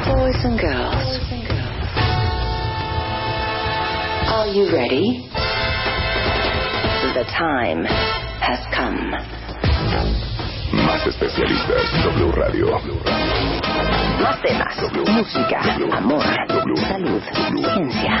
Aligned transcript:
boys 0.00 0.40
and 0.44 0.58
girls, 0.58 1.20
are 4.32 4.48
you 4.48 4.72
ready? 4.72 5.28
The 7.12 7.24
time 7.36 7.84
has 8.40 8.64
come. 8.72 9.12
Más 10.72 11.06
especialistas, 11.06 11.92
W 12.04 12.32
Radio. 12.32 12.80
Más 14.22 14.40
temas, 14.40 14.76
música, 15.12 15.60
amor, 15.94 16.24
salud, 16.88 17.22
ciencia. 17.74 18.18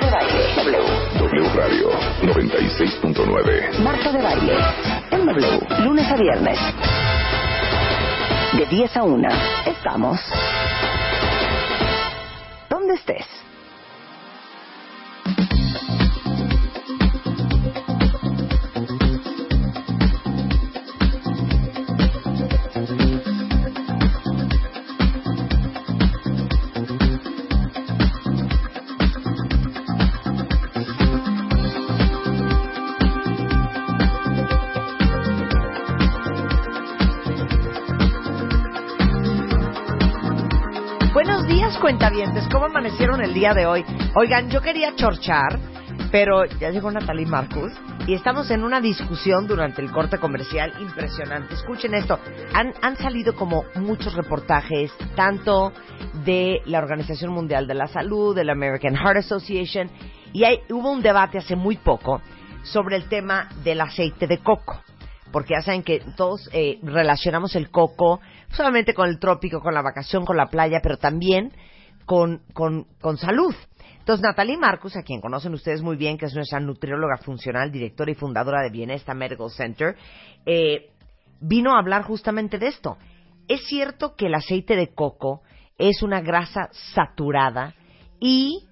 De 0.00 0.10
baile, 0.10 0.42
W. 0.56 0.78
W 1.20 1.48
Radio 1.54 1.90
96.9. 2.22 3.78
Marta 3.78 4.10
de 4.10 4.20
baile, 4.20 4.56
en 5.12 5.26
W, 5.26 5.84
lunes 5.84 6.10
a 6.10 6.16
viernes. 6.16 6.58
De 8.58 8.66
10 8.66 8.96
a 8.96 9.02
1, 9.04 9.28
estamos. 9.82 10.20
Días, 41.52 41.76
cuentavientes. 41.78 42.48
¿Cómo 42.50 42.64
amanecieron 42.64 43.20
el 43.20 43.34
día 43.34 43.52
de 43.52 43.66
hoy? 43.66 43.84
Oigan, 44.16 44.48
yo 44.48 44.62
quería 44.62 44.96
chorchar, 44.96 45.58
pero 46.10 46.46
ya 46.46 46.70
llegó 46.70 46.90
Natalie 46.90 47.26
Marcus 47.26 47.72
y 48.06 48.14
estamos 48.14 48.50
en 48.50 48.64
una 48.64 48.80
discusión 48.80 49.46
durante 49.46 49.82
el 49.82 49.90
corte 49.90 50.16
comercial 50.16 50.72
impresionante. 50.80 51.54
Escuchen 51.54 51.92
esto. 51.92 52.18
Han, 52.54 52.72
han 52.80 52.96
salido 52.96 53.34
como 53.34 53.64
muchos 53.74 54.14
reportajes, 54.14 54.92
tanto 55.14 55.72
de 56.24 56.62
la 56.64 56.78
Organización 56.78 57.32
Mundial 57.32 57.66
de 57.66 57.74
la 57.74 57.86
Salud, 57.86 58.34
de 58.34 58.44
la 58.44 58.52
American 58.52 58.96
Heart 58.96 59.18
Association, 59.18 59.90
y 60.32 60.44
hay, 60.44 60.60
hubo 60.70 60.90
un 60.90 61.02
debate 61.02 61.36
hace 61.36 61.54
muy 61.54 61.76
poco 61.76 62.22
sobre 62.62 62.96
el 62.96 63.10
tema 63.10 63.50
del 63.62 63.82
aceite 63.82 64.26
de 64.26 64.38
coco 64.38 64.80
porque 65.32 65.54
ya 65.54 65.62
saben 65.62 65.82
que 65.82 66.00
todos 66.14 66.48
eh, 66.52 66.78
relacionamos 66.82 67.56
el 67.56 67.70
coco 67.70 68.20
solamente 68.52 68.94
con 68.94 69.08
el 69.08 69.18
trópico, 69.18 69.60
con 69.60 69.74
la 69.74 69.82
vacación, 69.82 70.24
con 70.24 70.36
la 70.36 70.46
playa, 70.46 70.80
pero 70.82 70.98
también 70.98 71.52
con, 72.06 72.42
con, 72.52 72.84
con 73.00 73.16
salud. 73.16 73.54
Entonces, 73.98 74.22
Natalie 74.22 74.58
Marcus, 74.58 74.96
a 74.96 75.02
quien 75.02 75.20
conocen 75.20 75.54
ustedes 75.54 75.80
muy 75.80 75.96
bien, 75.96 76.18
que 76.18 76.26
es 76.26 76.34
nuestra 76.34 76.58
nutrióloga 76.58 77.18
funcional, 77.18 77.70
directora 77.70 78.10
y 78.10 78.14
fundadora 78.14 78.60
de 78.62 78.70
Bienesta 78.70 79.14
Medical 79.14 79.50
Center, 79.50 79.96
eh, 80.44 80.90
vino 81.40 81.74
a 81.74 81.78
hablar 81.78 82.02
justamente 82.02 82.58
de 82.58 82.68
esto. 82.68 82.96
Es 83.46 83.64
cierto 83.66 84.14
que 84.16 84.26
el 84.26 84.34
aceite 84.34 84.76
de 84.76 84.92
coco 84.92 85.42
es 85.78 86.02
una 86.02 86.20
grasa 86.20 86.68
saturada 86.94 87.74
y 88.18 88.66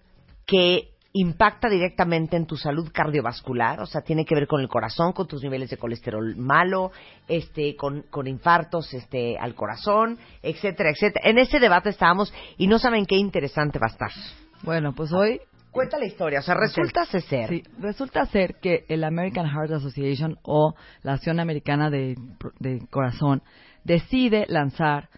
que 0.46 0.90
impacta 1.12 1.68
directamente 1.68 2.36
en 2.36 2.46
tu 2.46 2.56
salud 2.56 2.90
cardiovascular, 2.92 3.80
o 3.80 3.86
sea, 3.86 4.02
tiene 4.02 4.24
que 4.24 4.34
ver 4.34 4.46
con 4.46 4.60
el 4.60 4.68
corazón, 4.68 5.12
con 5.12 5.26
tus 5.26 5.42
niveles 5.42 5.70
de 5.70 5.76
colesterol 5.76 6.36
malo, 6.36 6.92
este, 7.26 7.74
con, 7.74 8.02
con 8.10 8.28
infartos, 8.28 8.94
este, 8.94 9.36
al 9.38 9.54
corazón, 9.54 10.18
etcétera, 10.42 10.90
etcétera. 10.90 11.28
En 11.28 11.38
ese 11.38 11.58
debate 11.58 11.90
estábamos 11.90 12.32
y 12.56 12.68
no 12.68 12.78
saben 12.78 13.06
qué 13.06 13.16
interesante 13.16 13.78
va 13.78 13.86
a 13.88 13.90
estar. 13.90 14.10
Bueno, 14.62 14.92
pues 14.94 15.12
hoy 15.12 15.40
Cuenta 15.70 15.98
la 15.98 16.06
historia, 16.06 16.40
o 16.40 16.42
sea, 16.42 16.56
resulta 16.56 17.04
ser. 17.04 17.48
Sí, 17.48 17.62
resulta 17.78 18.26
ser 18.26 18.56
que 18.60 18.84
el 18.88 19.04
American 19.04 19.46
Heart 19.46 19.70
Association 19.70 20.36
o 20.42 20.74
la 21.02 21.12
Acción 21.12 21.38
Americana 21.38 21.90
de, 21.90 22.16
de 22.58 22.80
Corazón 22.90 23.42
decide 23.84 24.46
lanzar 24.48 25.10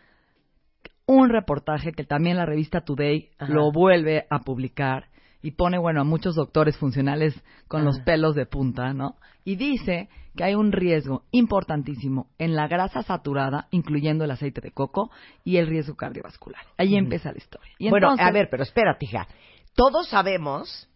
un 1.06 1.30
reportaje 1.30 1.92
que 1.92 2.04
también 2.04 2.36
la 2.36 2.44
revista 2.44 2.82
Today 2.82 3.30
Ajá. 3.38 3.50
lo 3.50 3.72
vuelve 3.72 4.26
a 4.28 4.41
publicar 4.41 5.06
y 5.42 5.53
pone, 5.53 5.78
bueno, 5.78 6.00
a 6.00 6.04
muchos 6.04 6.36
doctores 6.36 6.76
funcionales 6.76 7.34
con 7.69 7.84
los 7.84 7.98
pelos 8.00 8.34
de 8.34 8.47
punta, 8.47 8.94
¿no? 8.94 9.16
Y 9.44 9.56
dice 9.56 10.08
que 10.36 10.44
hay 10.44 10.54
un 10.54 10.72
riesgo 10.72 11.25
importantísimo 11.32 12.28
en 12.38 12.54
la 12.54 12.69
grasa 12.69 13.03
saturada, 13.03 13.66
incluyendo 13.70 14.25
el 14.25 14.30
aceite 14.30 14.60
de 14.60 14.70
coco, 14.70 15.10
y 15.44 15.56
el 15.56 15.66
riesgo 15.66 15.97
cardiovascular. 15.97 16.62
Ahí 16.78 16.97
empieza 16.97 17.32
la 17.32 17.38
historia. 17.38 17.72
Y 17.78 17.91
bueno, 17.91 18.12
entonces, 18.12 18.26
a 18.26 18.30
ver, 18.30 18.48
pero 18.50 18.62
espérate, 18.62 19.04
hija. 19.04 19.26
Todos 19.75 20.08
sabemos 20.08 20.88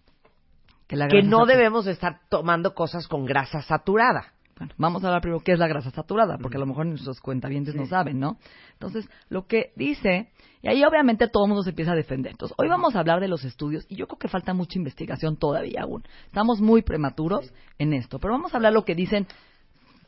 que, 0.86 0.96
la 0.96 1.08
que 1.08 1.18
grasa 1.18 1.28
no 1.28 1.44
debemos 1.44 1.84
de 1.84 1.92
estar 1.92 2.20
tomando 2.30 2.74
cosas 2.74 3.08
con 3.08 3.24
grasa 3.24 3.62
saturada. 3.62 4.32
Bueno, 4.58 4.72
vamos 4.78 5.04
a 5.04 5.08
hablar 5.08 5.20
primero 5.20 5.40
qué 5.40 5.52
es 5.52 5.58
la 5.58 5.68
grasa 5.68 5.90
saturada, 5.90 6.38
porque 6.38 6.56
a 6.56 6.60
lo 6.60 6.66
mejor 6.66 6.86
nuestros 6.86 7.20
cuentavientes 7.20 7.74
no 7.74 7.86
saben, 7.86 8.18
¿no? 8.18 8.38
Entonces, 8.72 9.06
lo 9.28 9.46
que 9.46 9.72
dice, 9.76 10.30
y 10.62 10.68
ahí 10.68 10.82
obviamente 10.82 11.28
todo 11.28 11.44
el 11.44 11.48
mundo 11.48 11.62
se 11.62 11.70
empieza 11.70 11.92
a 11.92 11.94
defender. 11.96 12.32
Entonces, 12.32 12.54
hoy 12.58 12.68
vamos 12.68 12.96
a 12.96 13.00
hablar 13.00 13.20
de 13.20 13.28
los 13.28 13.44
estudios, 13.44 13.84
y 13.90 13.96
yo 13.96 14.06
creo 14.06 14.18
que 14.18 14.28
falta 14.28 14.54
mucha 14.54 14.78
investigación 14.78 15.36
todavía 15.36 15.82
aún. 15.82 16.04
Estamos 16.26 16.62
muy 16.62 16.80
prematuros 16.80 17.52
en 17.78 17.92
esto, 17.92 18.18
pero 18.18 18.32
vamos 18.32 18.54
a 18.54 18.56
hablar 18.56 18.72
lo 18.72 18.86
que 18.86 18.94
dicen, 18.94 19.26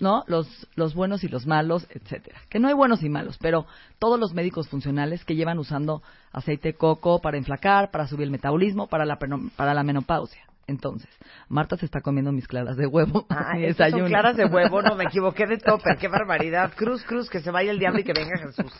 ¿no? 0.00 0.25
Los, 0.28 0.66
los 0.76 0.94
buenos 0.94 1.25
y 1.25 1.28
los 1.28 1.47
malos, 1.47 1.87
etcétera. 1.91 2.41
Que 2.48 2.58
no 2.58 2.69
hay 2.69 2.75
buenos 2.75 3.03
y 3.03 3.10
malos, 3.10 3.37
pero 3.38 3.66
todos 3.98 4.19
los 4.19 4.32
médicos 4.32 4.66
funcionales 4.69 5.26
que 5.26 5.34
llevan 5.37 5.58
usando 5.58 6.03
aceite 6.32 6.69
de 6.69 6.75
coco 6.75 7.20
para 7.20 7.37
enflacar, 7.37 7.91
para 7.91 8.06
subir 8.06 8.25
el 8.25 8.31
metabolismo, 8.31 8.87
para 8.87 9.04
la, 9.04 9.19
para 9.19 9.75
la 9.75 9.82
menopausia. 9.82 10.47
Entonces, 10.69 11.09
Marta 11.49 11.79
se 11.79 11.87
está 11.87 12.03
comiendo 12.03 12.31
mis 12.31 12.47
claras 12.47 12.77
de 12.77 12.87
huevo. 12.87 13.27
Ah, 13.31 13.53
son 13.53 13.62
desayuno. 13.62 14.06
claras 14.06 14.37
de 14.37 14.45
huevo, 14.45 14.83
no 14.83 14.95
me 14.95 15.05
equivoqué 15.09 15.47
de 15.47 15.56
topper, 15.56 15.97
qué 15.99 16.09
barbaridad. 16.09 16.73
Cruz, 16.77 17.03
cruz, 17.05 17.31
que 17.31 17.41
se 17.41 17.51
vaya 17.51 17.71
el 17.71 17.79
diablo 17.79 18.01
y 18.01 18.05
que 18.05 18.12
venga 18.12 18.39
Jesús. 18.39 18.73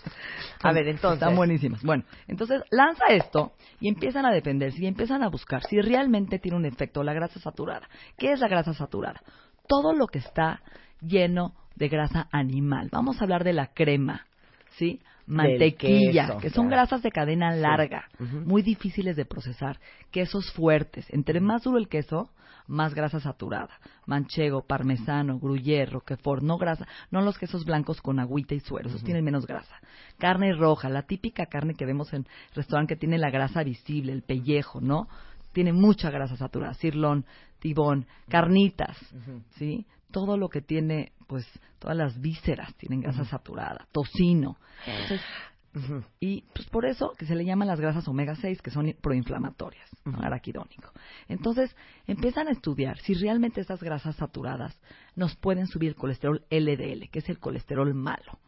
A 0.63 0.73
ver, 0.73 0.87
entonces. 0.87 1.23
Están 1.23 1.35
buenísimas. 1.35 1.83
Bueno, 1.83 2.05
entonces 2.29 2.63
lanza 2.71 3.07
esto 3.07 3.53
y 3.81 3.89
empiezan 3.89 4.27
a 4.27 4.33
defenderse 4.33 4.83
y 4.83 4.87
empiezan 4.87 5.23
a 5.23 5.29
buscar 5.29 5.63
si 5.65 5.81
realmente 5.81 6.39
tiene 6.39 6.59
un 6.59 6.67
efecto 6.67 7.03
la 7.03 7.15
grasa 7.15 7.41
saturada. 7.41 7.89
¿Qué 8.19 8.33
es 8.33 8.41
la 8.41 8.49
grasa 8.49 8.75
saturada? 8.75 9.23
Todo 9.67 9.95
lo 9.95 10.09
que 10.09 10.19
está 10.19 10.61
lleno 11.01 11.55
de 11.75 11.89
grasa 11.89 12.29
animal. 12.33 12.91
Vamos 12.93 13.19
a 13.21 13.25
hablar 13.25 13.45
de 13.45 13.55
la 13.55 13.69
crema, 13.69 14.27
¿sí? 14.77 15.01
Mantequilla, 15.29 16.27
queso, 16.27 16.39
que 16.39 16.51
son 16.51 16.69
claro. 16.69 16.83
grasas 16.83 17.03
de 17.03 17.11
cadena 17.11 17.55
larga, 17.55 18.09
muy 18.19 18.63
difíciles 18.63 19.15
de 19.17 19.25
procesar. 19.25 19.79
Quesos 20.11 20.51
fuertes. 20.53 21.07
Entre 21.11 21.41
más 21.41 21.63
duro 21.65 21.79
el 21.79 21.89
queso, 21.89 22.31
más 22.69 22.95
grasa 22.95 23.19
saturada. 23.21 23.79
Manchego, 24.07 24.63
parmesano, 24.63 25.39
gruyere, 25.39 25.87
roquefort, 25.87 26.43
no 26.43 26.59
grasa, 26.59 26.87
no 27.11 27.21
los 27.23 27.39
quesos 27.39 27.65
blancos 27.65 28.01
con 28.01 28.21
agüita 28.21 28.55
y 28.55 28.61
suero, 28.61 28.89
esos 28.89 29.03
tienen 29.03 29.25
menos 29.25 29.47
grasa. 29.47 29.77
Carne 30.19 30.55
roja, 30.55 30.89
la 30.89 31.03
típica 31.03 31.47
carne 31.47 31.75
que 31.75 31.87
vemos 31.87 32.13
en 32.13 32.27
restaurante 32.55 32.95
que 32.95 33.01
tiene 33.01 33.19
la 33.19 33.31
grasa 33.31 33.63
visible, 33.63 34.13
el 34.13 34.23
pellejo, 34.23 34.81
¿no? 34.81 35.09
Tiene 35.53 35.73
mucha 35.73 36.11
grasa 36.11 36.37
saturada, 36.37 36.75
cirlón, 36.75 37.25
tibón, 37.59 38.07
carnitas, 38.29 38.97
¿sí? 39.57 39.87
Todo 40.11 40.37
lo 40.37 40.49
que 40.49 40.63
tiene, 40.63 41.13
pues, 41.27 41.47
todas 41.79 41.97
las 41.97 42.21
vísceras 42.21 42.75
tienen 42.77 43.01
grasa 43.01 43.25
saturada, 43.25 43.87
tocino. 43.93 44.57
Entonces. 44.87 45.21
Y 46.19 46.43
pues 46.55 46.67
por 46.71 46.87
eso 46.87 47.13
que 47.17 47.27
se 47.27 47.37
le 47.37 47.45
llaman 47.45 47.69
las 47.69 47.79
grasas 47.79 48.09
omega 48.09 48.35
6, 48.35 48.63
que 48.63 48.71
son 48.71 48.93
proinflamatorias. 49.01 49.89
Ujú. 50.07 50.23
araquidónico. 50.23 50.93
Entonces, 51.29 51.75
empiezan 52.07 52.49
a 52.49 52.53
estudiar 52.53 52.99
si 52.99 53.15
realmente 53.15 53.61
estas 53.61 53.83
grasas 53.83 54.17
saturadas 54.17 54.81
nos 55.15 55.37
pueden 55.37 55.67
subir 55.67 55.91
el 55.91 55.97
colesterol 55.97 56.45
LDL, 56.51 57.09
que 57.11 57.19
es 57.19 57.29
el 57.29 57.39
colesterol 57.39 57.93
malo. 57.95 58.39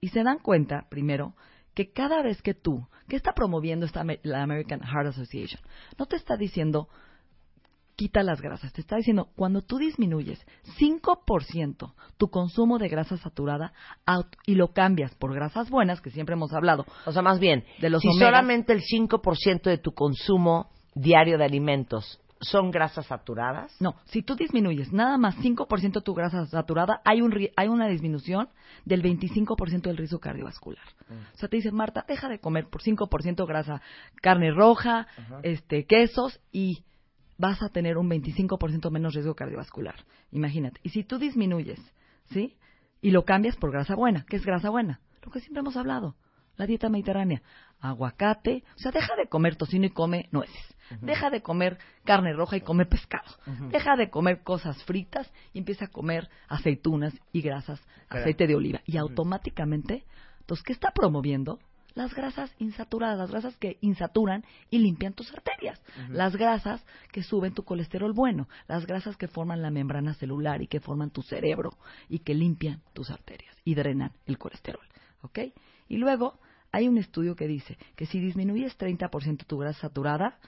Y 0.00 0.08
se 0.08 0.22
dan 0.22 0.38
cuenta, 0.38 0.86
primero, 0.88 1.34
que 1.74 1.92
cada 1.92 2.22
vez 2.22 2.40
que 2.40 2.54
tú, 2.54 2.86
que 3.06 3.16
está 3.16 3.34
promoviendo 3.34 3.84
esta, 3.84 4.02
la 4.22 4.42
American 4.42 4.80
Heart 4.80 5.08
Association, 5.08 5.60
no 5.98 6.06
te 6.06 6.16
está 6.16 6.38
diciendo 6.38 6.88
quita 7.98 8.22
las 8.22 8.40
grasas, 8.40 8.72
te 8.72 8.80
está 8.80 8.94
diciendo 8.94 9.28
cuando 9.34 9.60
tú 9.60 9.76
disminuyes 9.76 10.40
5% 10.78 11.94
tu 12.16 12.30
consumo 12.30 12.78
de 12.78 12.88
grasa 12.88 13.16
saturada 13.16 13.72
y 14.46 14.54
lo 14.54 14.68
cambias 14.68 15.16
por 15.16 15.34
grasas 15.34 15.68
buenas, 15.68 16.00
que 16.00 16.10
siempre 16.10 16.34
hemos 16.34 16.52
hablado, 16.54 16.86
O 17.06 17.12
sea, 17.12 17.22
más 17.22 17.40
bien, 17.40 17.64
De 17.80 17.90
los 17.90 18.00
si 18.00 18.08
omegas. 18.08 18.28
solamente 18.28 18.72
el 18.72 18.82
5% 18.82 19.62
de 19.62 19.78
tu 19.78 19.94
consumo 19.94 20.70
diario 20.94 21.38
de 21.38 21.44
alimentos 21.44 22.20
son 22.40 22.70
grasas 22.70 23.06
saturadas, 23.06 23.74
No, 23.80 23.96
si 24.04 24.22
tú 24.22 24.36
disminuyes 24.36 24.92
nada 24.92 25.18
más 25.18 25.34
5% 25.38 26.00
tu 26.04 26.14
grasa 26.14 26.46
saturada, 26.46 27.02
hay, 27.04 27.20
un, 27.20 27.34
hay 27.56 27.66
una 27.66 27.88
disminución 27.88 28.48
del 28.84 29.02
25% 29.02 29.82
del 29.82 29.96
riesgo 29.96 30.20
cardiovascular. 30.20 30.84
O 31.34 31.36
sea, 31.36 31.48
te 31.48 31.56
dicen, 31.56 31.74
Marta, 31.74 32.04
deja 32.06 32.28
de 32.28 32.38
comer 32.38 32.68
por 32.70 32.80
5% 32.80 33.44
grasa, 33.44 33.82
carne 34.22 34.52
roja, 34.52 35.08
este, 35.42 35.84
quesos 35.86 36.38
y 36.52 36.84
vas 37.38 37.62
a 37.62 37.70
tener 37.70 37.96
un 37.96 38.10
25% 38.10 38.90
menos 38.90 39.14
riesgo 39.14 39.34
cardiovascular. 39.34 39.94
Imagínate. 40.32 40.80
Y 40.82 40.90
si 40.90 41.04
tú 41.04 41.18
disminuyes, 41.18 41.80
¿sí? 42.30 42.56
Y 43.00 43.12
lo 43.12 43.24
cambias 43.24 43.56
por 43.56 43.70
grasa 43.70 43.94
buena. 43.94 44.26
¿Qué 44.28 44.36
es 44.36 44.44
grasa 44.44 44.70
buena? 44.70 45.00
Lo 45.22 45.30
que 45.30 45.40
siempre 45.40 45.60
hemos 45.60 45.76
hablado. 45.76 46.16
La 46.56 46.66
dieta 46.66 46.88
mediterránea. 46.88 47.42
Aguacate. 47.80 48.64
O 48.76 48.78
sea, 48.78 48.90
deja 48.90 49.14
de 49.16 49.28
comer 49.28 49.56
tocino 49.56 49.86
y 49.86 49.90
come 49.90 50.28
nueces. 50.32 50.74
Deja 51.02 51.30
de 51.30 51.42
comer 51.42 51.78
carne 52.04 52.32
roja 52.32 52.56
y 52.56 52.62
come 52.62 52.86
pescado. 52.86 53.30
Deja 53.70 53.94
de 53.94 54.10
comer 54.10 54.42
cosas 54.42 54.82
fritas 54.84 55.30
y 55.52 55.58
empieza 55.58 55.84
a 55.84 55.88
comer 55.88 56.28
aceitunas 56.48 57.14
y 57.30 57.42
grasas, 57.42 57.80
aceite 58.08 58.46
de 58.46 58.56
oliva. 58.56 58.80
Y 58.86 58.96
automáticamente, 58.96 60.04
entonces, 60.40 60.64
¿qué 60.64 60.72
está 60.72 60.90
promoviendo? 60.90 61.58
Las 61.98 62.14
grasas 62.14 62.54
insaturadas, 62.60 63.18
las 63.18 63.32
grasas 63.32 63.56
que 63.56 63.76
insaturan 63.80 64.44
y 64.70 64.78
limpian 64.78 65.14
tus 65.14 65.32
arterias. 65.32 65.82
Las 66.10 66.36
grasas 66.36 66.80
que 67.10 67.24
suben 67.24 67.54
tu 67.54 67.64
colesterol 67.64 68.12
bueno. 68.12 68.48
Las 68.68 68.86
grasas 68.86 69.16
que 69.16 69.26
forman 69.26 69.62
la 69.62 69.72
membrana 69.72 70.14
celular 70.14 70.62
y 70.62 70.68
que 70.68 70.78
forman 70.78 71.10
tu 71.10 71.22
cerebro 71.22 71.72
y 72.08 72.20
que 72.20 72.34
limpian 72.34 72.82
tus 72.92 73.10
arterias 73.10 73.52
y 73.64 73.74
drenan 73.74 74.12
el 74.26 74.38
colesterol. 74.38 74.86
¿Ok? 75.22 75.40
Y 75.88 75.96
luego 75.96 76.38
hay 76.70 76.86
un 76.86 76.98
estudio 76.98 77.34
que 77.34 77.48
dice 77.48 77.76
que 77.96 78.06
si 78.06 78.20
disminuyes 78.20 78.78
30% 78.78 79.44
tu 79.44 79.58
grasa 79.58 79.80
saturada, 79.80 80.38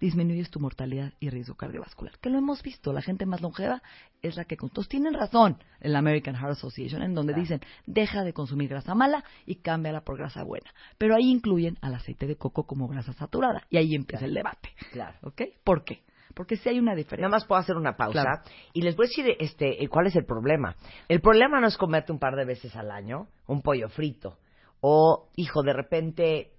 disminuyes 0.00 0.50
tu 0.50 0.60
mortalidad 0.60 1.12
y 1.20 1.30
riesgo 1.30 1.54
cardiovascular. 1.54 2.18
Que 2.20 2.30
lo 2.30 2.38
hemos 2.38 2.62
visto, 2.62 2.92
la 2.92 3.02
gente 3.02 3.26
más 3.26 3.40
longeva 3.40 3.82
es 4.22 4.36
la 4.36 4.44
que... 4.44 4.56
Entonces 4.60 4.88
tienen 4.88 5.14
razón 5.14 5.58
en 5.80 5.92
la 5.92 6.00
American 6.00 6.34
Heart 6.34 6.52
Association, 6.52 7.02
en 7.02 7.14
donde 7.14 7.34
dicen, 7.34 7.60
deja 7.86 8.24
de 8.24 8.32
consumir 8.32 8.68
grasa 8.68 8.94
mala 8.94 9.24
y 9.44 9.56
cámbiala 9.56 10.02
por 10.02 10.18
grasa 10.18 10.42
buena. 10.42 10.70
Pero 10.98 11.14
ahí 11.14 11.30
incluyen 11.30 11.78
al 11.80 11.94
aceite 11.94 12.26
de 12.26 12.36
coco 12.36 12.64
como 12.66 12.88
grasa 12.88 13.12
saturada. 13.12 13.62
Y 13.70 13.78
ahí 13.78 13.94
empieza 13.94 14.24
el 14.24 14.34
debate. 14.34 14.70
Claro. 14.92 15.16
¿Ok? 15.22 15.42
¿Por 15.64 15.84
qué? 15.84 16.02
Porque 16.34 16.56
si 16.56 16.68
hay 16.68 16.78
una 16.78 16.94
diferencia. 16.94 17.28
Nada 17.28 17.36
más 17.36 17.46
puedo 17.46 17.60
hacer 17.60 17.76
una 17.76 17.96
pausa 17.96 18.20
Claro. 18.20 18.42
y 18.74 18.82
les 18.82 18.94
voy 18.94 19.06
a 19.06 19.08
decir 19.08 19.36
este, 19.40 19.88
cuál 19.88 20.06
es 20.06 20.16
el 20.16 20.26
problema. 20.26 20.76
El 21.08 21.20
problema 21.20 21.60
no 21.60 21.66
es 21.66 21.78
comerte 21.78 22.12
un 22.12 22.18
par 22.18 22.36
de 22.36 22.44
veces 22.44 22.76
al 22.76 22.90
año 22.90 23.28
un 23.46 23.62
pollo 23.62 23.88
frito 23.88 24.36
o, 24.80 25.30
hijo, 25.36 25.62
de 25.62 25.72
repente 25.72 26.52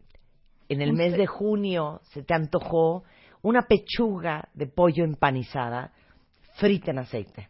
en 0.69 0.81
el 0.81 0.93
mes 0.93 1.13
de 1.13 1.27
junio 1.27 2.01
se 2.11 2.23
te 2.23 2.33
antojó 2.33 3.03
una 3.41 3.63
pechuga 3.63 4.49
de 4.53 4.67
pollo 4.67 5.03
empanizada 5.03 5.91
frita 6.55 6.91
en 6.91 6.99
aceite. 6.99 7.49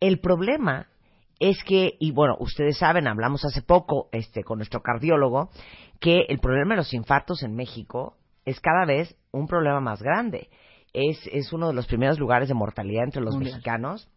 El 0.00 0.20
problema 0.20 0.88
es 1.40 1.62
que, 1.64 1.96
y 1.98 2.12
bueno, 2.12 2.36
ustedes 2.38 2.78
saben, 2.78 3.06
hablamos 3.06 3.44
hace 3.44 3.62
poco 3.62 4.08
este, 4.12 4.44
con 4.44 4.58
nuestro 4.58 4.80
cardiólogo, 4.80 5.50
que 6.00 6.26
el 6.28 6.38
problema 6.38 6.74
de 6.74 6.78
los 6.78 6.94
infartos 6.94 7.42
en 7.42 7.54
México 7.54 8.16
es 8.44 8.60
cada 8.60 8.84
vez 8.84 9.16
un 9.32 9.46
problema 9.46 9.80
más 9.80 10.02
grande. 10.02 10.48
Es, 10.92 11.18
es 11.32 11.52
uno 11.52 11.68
de 11.68 11.74
los 11.74 11.86
primeros 11.86 12.18
lugares 12.18 12.48
de 12.48 12.54
mortalidad 12.54 13.04
entre 13.04 13.22
los 13.22 13.36
mexicanos. 13.36 14.08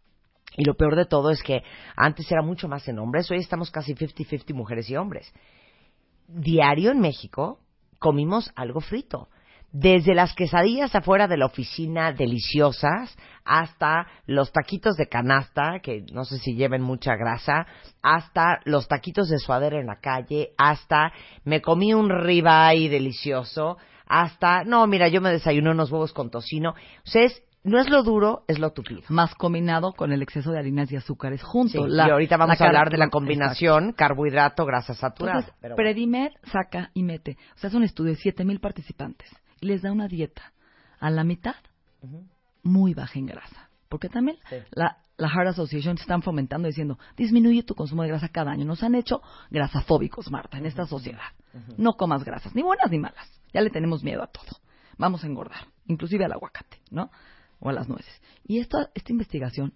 Y 0.56 0.64
lo 0.64 0.74
peor 0.74 0.96
de 0.96 1.06
todo 1.06 1.30
es 1.30 1.42
que 1.42 1.62
antes 1.96 2.30
era 2.30 2.42
mucho 2.42 2.68
más 2.68 2.86
en 2.88 2.98
hombres, 2.98 3.30
hoy 3.30 3.38
estamos 3.38 3.70
casi 3.70 3.94
50-50 3.94 4.54
mujeres 4.54 4.88
y 4.88 4.96
hombres. 4.96 5.32
Diario 6.26 6.90
en 6.92 7.00
México 7.00 7.60
comimos 7.98 8.50
algo 8.54 8.80
frito. 8.80 9.28
Desde 9.70 10.14
las 10.14 10.34
quesadillas 10.34 10.94
afuera 10.94 11.28
de 11.28 11.36
la 11.36 11.44
oficina 11.46 12.12
deliciosas 12.12 13.14
hasta 13.44 14.06
los 14.26 14.50
taquitos 14.50 14.96
de 14.96 15.08
canasta, 15.08 15.80
que 15.82 16.04
no 16.12 16.24
sé 16.24 16.38
si 16.38 16.54
lleven 16.54 16.82
mucha 16.82 17.16
grasa, 17.16 17.66
hasta 18.02 18.60
los 18.64 18.88
taquitos 18.88 19.28
de 19.28 19.38
suadero 19.38 19.78
en 19.78 19.86
la 19.86 20.00
calle, 20.00 20.50
hasta 20.56 21.12
me 21.44 21.60
comí 21.60 21.92
un 21.92 22.08
ribeye 22.08 22.88
delicioso, 22.88 23.76
hasta, 24.06 24.64
no, 24.64 24.86
mira, 24.86 25.08
yo 25.08 25.20
me 25.20 25.30
desayuné 25.30 25.70
unos 25.70 25.90
huevos 25.92 26.14
con 26.14 26.30
tocino. 26.30 26.70
O 26.70 26.74
sea, 27.10 27.24
es- 27.24 27.42
no 27.64 27.78
es 27.78 27.90
lo 27.90 28.02
duro, 28.02 28.44
es 28.48 28.58
lo 28.58 28.70
tupido. 28.72 29.02
Más 29.08 29.34
combinado 29.34 29.92
con 29.92 30.12
el 30.12 30.22
exceso 30.22 30.50
de 30.52 30.60
harinas 30.60 30.90
y 30.92 30.96
azúcares 30.96 31.40
Sí, 31.40 31.46
juntos. 31.46 31.86
y 31.90 32.00
ahorita 32.10 32.38
vamos 32.38 32.58
a 32.58 32.66
hablar 32.66 32.88
de 32.88 32.96
la 32.96 33.04
Exacto. 33.04 33.18
combinación 33.18 33.92
carbohidrato, 33.92 34.64
grasa 34.64 34.94
saturada. 34.94 35.40
Entonces. 35.40 35.76
Predimer 35.76 36.32
saca 36.50 36.90
y 36.94 37.02
mete. 37.02 37.36
O 37.56 37.58
sea, 37.58 37.68
es 37.68 37.74
un 37.74 37.82
estudio 37.82 38.12
de 38.12 38.16
7000 38.18 38.60
participantes 38.60 39.28
les 39.60 39.82
da 39.82 39.92
una 39.92 40.08
dieta 40.08 40.52
a 41.00 41.10
la 41.10 41.24
mitad 41.24 41.56
muy 42.62 42.94
baja 42.94 43.18
en 43.18 43.26
grasa. 43.26 43.70
Porque 43.88 44.08
también 44.08 44.38
Sí. 44.50 44.56
la, 44.70 44.98
la 45.16 45.28
Heart 45.28 45.48
Association 45.48 45.96
están 45.98 46.22
fomentando 46.22 46.68
diciendo, 46.68 46.98
disminuye 47.16 47.62
tu 47.62 47.74
consumo 47.74 48.02
de 48.02 48.08
grasa 48.08 48.28
cada 48.28 48.50
año. 48.52 48.64
Nos 48.64 48.82
han 48.82 48.94
hecho 48.94 49.22
grasafóbicos, 49.50 50.30
Marta, 50.30 50.58
en 50.58 50.66
esta 50.66 50.86
sociedad. 50.86 51.32
No 51.76 51.94
comas 51.96 52.24
grasas, 52.24 52.54
ni 52.54 52.62
buenas 52.62 52.90
ni 52.90 52.98
malas. 52.98 53.40
Ya 53.52 53.60
le 53.62 53.70
tenemos 53.70 54.04
miedo 54.04 54.22
a 54.22 54.26
todo. 54.28 54.60
Vamos 54.98 55.24
a 55.24 55.26
engordar, 55.26 55.66
inclusive 55.86 56.24
al 56.24 56.32
aguacate, 56.32 56.80
¿no? 56.90 57.10
O 57.60 57.68
a 57.70 57.72
las 57.72 57.88
nueces. 57.88 58.20
Y 58.44 58.58
esta, 58.58 58.90
esta 58.94 59.10
investigación, 59.12 59.74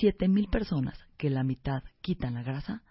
7000 0.00 0.48
personas 0.48 0.98
que 1.16 1.28
la 1.30 1.44
mitad 1.44 1.82
quitan 2.00 2.34
la 2.34 2.42
grasa, 2.42 2.82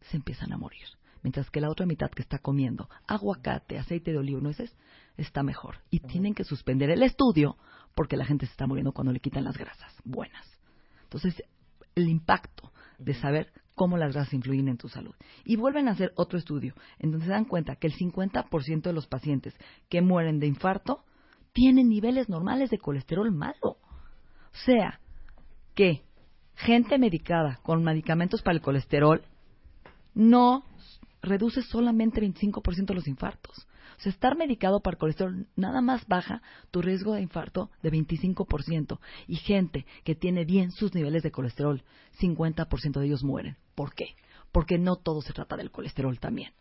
se 0.00 0.16
empiezan 0.16 0.52
a 0.52 0.58
morir. 0.58 0.84
Mientras 1.22 1.50
que 1.50 1.60
la 1.60 1.70
otra 1.70 1.86
mitad 1.86 2.10
que 2.10 2.22
está 2.22 2.38
comiendo 2.38 2.88
aguacate, 3.06 3.78
aceite 3.78 4.12
de 4.12 4.18
oliva, 4.18 4.40
nueces, 4.40 4.76
está 5.18 5.42
mejor. 5.42 5.76
Y 5.90 6.00
tienen 6.00 6.34
que 6.34 6.44
suspender 6.44 6.90
el 6.90 7.02
estudio 7.02 7.56
porque 7.94 8.16
la 8.16 8.24
gente 8.24 8.46
se 8.46 8.52
está 8.52 8.66
muriendo 8.66 8.92
cuando 8.92 9.12
le 9.12 9.20
quitan 9.20 9.44
las 9.44 9.58
grasas 9.58 9.94
buenas. 10.04 10.46
Entonces, 11.02 11.42
el 11.94 12.08
impacto 12.08 12.72
de 12.98 13.14
saber 13.14 13.52
cómo 13.74 13.96
las 13.96 14.12
grasas 14.12 14.34
influyen 14.34 14.68
en 14.68 14.76
tu 14.76 14.88
salud. 14.88 15.14
Y 15.44 15.56
vuelven 15.56 15.88
a 15.88 15.92
hacer 15.92 16.12
otro 16.16 16.38
estudio, 16.38 16.74
en 16.98 17.10
donde 17.10 17.26
se 17.26 17.32
dan 17.32 17.44
cuenta 17.44 17.76
que 17.76 17.86
el 17.86 17.94
50% 17.94 18.82
de 18.82 18.92
los 18.92 19.06
pacientes 19.06 19.54
que 19.88 20.00
mueren 20.00 20.38
de 20.40 20.46
infarto 20.46 21.04
tienen 21.52 21.88
niveles 21.88 22.28
normales 22.28 22.70
de 22.70 22.78
colesterol 22.78 23.30
malo. 23.32 23.56
O 23.62 24.56
sea, 24.64 25.00
que 25.74 26.02
gente 26.54 26.98
medicada 26.98 27.60
con 27.62 27.82
medicamentos 27.82 28.42
para 28.42 28.56
el 28.56 28.62
colesterol 28.62 29.22
no 30.14 30.64
reduce 31.22 31.62
solamente 31.62 32.20
25% 32.20 32.94
los 32.94 33.08
infartos. 33.08 33.66
O 33.98 34.00
sea, 34.00 34.10
estar 34.10 34.36
medicado 34.36 34.80
para 34.80 34.94
el 34.94 34.98
colesterol 34.98 35.46
nada 35.56 35.80
más 35.80 36.06
baja 36.06 36.40
tu 36.70 36.82
riesgo 36.82 37.14
de 37.14 37.22
infarto 37.22 37.70
de 37.82 37.90
25%. 37.90 39.00
Y 39.26 39.36
gente 39.36 39.86
que 40.04 40.14
tiene 40.14 40.44
bien 40.44 40.70
sus 40.70 40.94
niveles 40.94 41.24
de 41.24 41.32
colesterol, 41.32 41.82
50% 42.20 43.00
de 43.00 43.06
ellos 43.06 43.24
mueren. 43.24 43.56
¿Por 43.74 43.94
qué? 43.94 44.14
Porque 44.52 44.78
no 44.78 44.96
todo 44.96 45.20
se 45.20 45.32
trata 45.32 45.56
del 45.56 45.72
colesterol 45.72 46.18
también. 46.20 46.52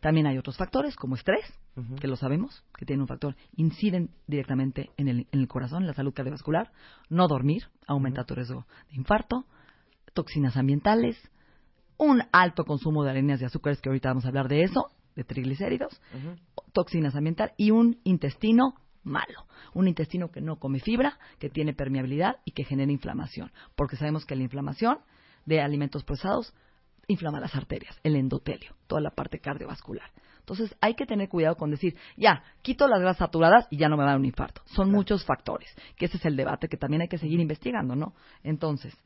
También 0.00 0.26
hay 0.26 0.38
otros 0.38 0.56
factores 0.56 0.94
como 0.94 1.16
estrés, 1.16 1.44
que 2.00 2.06
lo 2.06 2.16
sabemos, 2.16 2.62
que 2.76 2.86
tienen 2.86 3.02
un 3.02 3.08
factor, 3.08 3.34
inciden 3.56 4.10
directamente 4.26 4.90
en 4.96 5.08
el, 5.08 5.26
en 5.32 5.40
el 5.40 5.48
corazón, 5.48 5.82
en 5.82 5.88
la 5.88 5.94
salud 5.94 6.14
cardiovascular. 6.14 6.70
No 7.08 7.26
dormir 7.26 7.64
aumenta 7.86 8.24
tu 8.24 8.34
riesgo 8.34 8.66
de 8.90 8.96
infarto, 8.96 9.46
toxinas 10.14 10.56
ambientales, 10.56 11.16
un 11.98 12.22
alto 12.30 12.64
consumo 12.64 13.02
de 13.02 13.10
harinas 13.10 13.40
y 13.40 13.46
azúcares, 13.46 13.80
que 13.80 13.88
ahorita 13.88 14.10
vamos 14.10 14.24
a 14.24 14.28
hablar 14.28 14.48
de 14.48 14.62
eso, 14.62 14.92
de 15.16 15.24
triglicéridos, 15.24 16.00
toxinas 16.72 17.16
ambientales 17.16 17.54
y 17.56 17.72
un 17.72 17.98
intestino 18.04 18.74
malo. 19.02 19.46
Un 19.74 19.88
intestino 19.88 20.30
que 20.30 20.40
no 20.40 20.58
come 20.58 20.78
fibra, 20.78 21.18
que 21.38 21.48
tiene 21.48 21.72
permeabilidad 21.72 22.36
y 22.44 22.52
que 22.52 22.64
genera 22.64 22.92
inflamación. 22.92 23.50
Porque 23.74 23.96
sabemos 23.96 24.24
que 24.26 24.36
la 24.36 24.42
inflamación 24.42 24.98
de 25.46 25.60
alimentos 25.60 26.04
procesados 26.04 26.54
inflama 27.08 27.40
las 27.40 27.54
arterias, 27.54 27.98
el 28.02 28.16
endotelio, 28.16 28.74
toda 28.86 29.00
la 29.00 29.10
parte 29.10 29.38
cardiovascular. 29.38 30.10
Entonces 30.40 30.76
hay 30.80 30.94
que 30.94 31.06
tener 31.06 31.28
cuidado 31.28 31.56
con 31.56 31.70
decir, 31.70 31.96
ya, 32.16 32.42
quito 32.62 32.86
las 32.86 33.00
grasas 33.00 33.18
saturadas 33.18 33.66
y 33.70 33.78
ya 33.78 33.88
no 33.88 33.96
me 33.96 34.02
va 34.02 34.10
a 34.10 34.12
dar 34.12 34.20
un 34.20 34.26
infarto. 34.26 34.62
Son 34.66 34.90
muchos 34.90 35.24
factores, 35.24 35.74
que 35.96 36.06
ese 36.06 36.18
es 36.18 36.24
el 36.24 36.36
debate 36.36 36.68
que 36.68 36.76
también 36.76 37.02
hay 37.02 37.08
que 37.08 37.18
seguir 37.18 37.40
investigando, 37.40 37.96
¿no? 37.96 38.14
Entonces, 38.42 38.96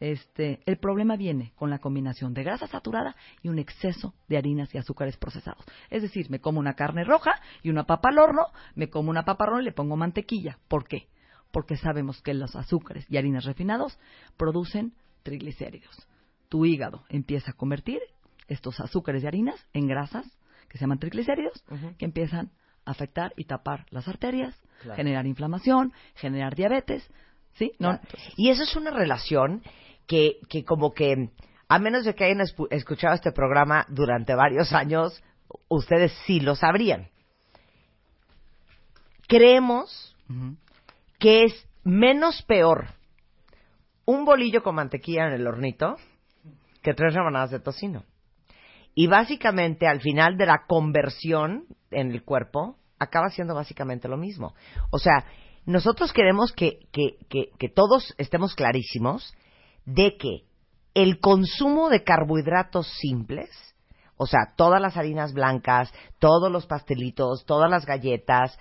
este, 0.00 0.60
el 0.66 0.78
problema 0.78 1.16
viene 1.16 1.52
con 1.56 1.70
la 1.70 1.78
combinación 1.78 2.34
de 2.34 2.42
grasa 2.42 2.66
saturada 2.66 3.16
y 3.42 3.48
un 3.48 3.58
exceso 3.58 4.14
de 4.28 4.36
harinas 4.36 4.74
y 4.74 4.78
azúcares 4.78 5.16
procesados. 5.16 5.64
Es 5.90 6.02
decir, 6.02 6.30
me 6.30 6.40
como 6.40 6.60
una 6.60 6.74
carne 6.74 7.04
roja 7.04 7.32
y 7.62 7.70
una 7.70 7.84
papa 7.84 8.08
al 8.10 8.18
horno, 8.18 8.46
me 8.74 8.90
como 8.90 9.10
una 9.10 9.24
papa 9.24 9.44
al 9.44 9.50
horno 9.50 9.62
y 9.62 9.66
le 9.66 9.72
pongo 9.72 9.96
mantequilla. 9.96 10.58
¿Por 10.68 10.86
qué? 10.86 11.08
Porque 11.52 11.76
sabemos 11.76 12.20
que 12.22 12.34
los 12.34 12.56
azúcares 12.56 13.06
y 13.08 13.16
harinas 13.16 13.44
refinados 13.44 13.98
producen 14.36 14.94
triglicéridos. 15.22 16.08
Tu 16.48 16.66
hígado 16.66 17.04
empieza 17.08 17.52
a 17.52 17.56
convertir 17.56 18.00
estos 18.48 18.80
azúcares 18.80 19.22
y 19.22 19.26
harinas 19.26 19.66
en 19.72 19.86
grasas 19.86 20.26
que 20.68 20.78
se 20.78 20.82
llaman 20.82 20.98
triglicéridos, 20.98 21.64
que 21.98 22.04
empiezan 22.04 22.50
a 22.84 22.90
afectar 22.90 23.32
y 23.36 23.44
tapar 23.44 23.86
las 23.90 24.08
arterias, 24.08 24.60
generar 24.96 25.26
inflamación, 25.26 25.92
generar 26.14 26.54
diabetes, 26.54 27.08
¿sí? 27.54 27.72
No, 27.78 27.98
Y 28.36 28.50
eso 28.50 28.62
es 28.62 28.76
una 28.76 28.90
relación 28.90 29.62
que, 30.06 30.38
que 30.48 30.64
como 30.64 30.92
que, 30.92 31.30
a 31.68 31.78
menos 31.78 32.04
de 32.04 32.14
que 32.14 32.24
hayan 32.24 32.42
escuchado 32.70 33.14
este 33.14 33.32
programa 33.32 33.86
durante 33.88 34.34
varios 34.34 34.72
años, 34.72 35.22
ustedes 35.68 36.12
sí 36.26 36.40
lo 36.40 36.54
sabrían. 36.54 37.08
Creemos 39.26 40.16
que 41.18 41.44
es 41.44 41.68
menos 41.82 42.42
peor 42.42 42.88
un 44.04 44.24
bolillo 44.24 44.62
con 44.62 44.74
mantequilla 44.74 45.26
en 45.28 45.34
el 45.34 45.46
hornito 45.46 45.96
que 46.82 46.94
tres 46.94 47.14
rebanadas 47.14 47.50
de 47.50 47.60
tocino. 47.60 48.04
Y 48.94 49.06
básicamente 49.06 49.86
al 49.86 50.00
final 50.00 50.36
de 50.36 50.46
la 50.46 50.66
conversión 50.66 51.64
en 51.90 52.10
el 52.10 52.22
cuerpo 52.22 52.76
acaba 52.98 53.30
siendo 53.30 53.54
básicamente 53.54 54.08
lo 54.08 54.16
mismo. 54.16 54.54
O 54.90 54.98
sea, 54.98 55.24
nosotros 55.66 56.12
queremos 56.12 56.52
que, 56.52 56.78
que, 56.92 57.16
que, 57.28 57.50
que 57.58 57.68
todos 57.68 58.14
estemos 58.18 58.54
clarísimos 58.54 59.34
de 59.86 60.16
que 60.16 60.44
el 60.94 61.20
consumo 61.20 61.88
de 61.88 62.04
carbohidratos 62.04 62.86
simples, 63.00 63.50
o 64.16 64.26
sea, 64.26 64.54
todas 64.56 64.80
las 64.80 64.96
harinas 64.96 65.32
blancas, 65.32 65.92
todos 66.18 66.50
los 66.50 66.66
pastelitos, 66.66 67.44
todas 67.46 67.70
las 67.70 67.84
galletas, 67.84 68.58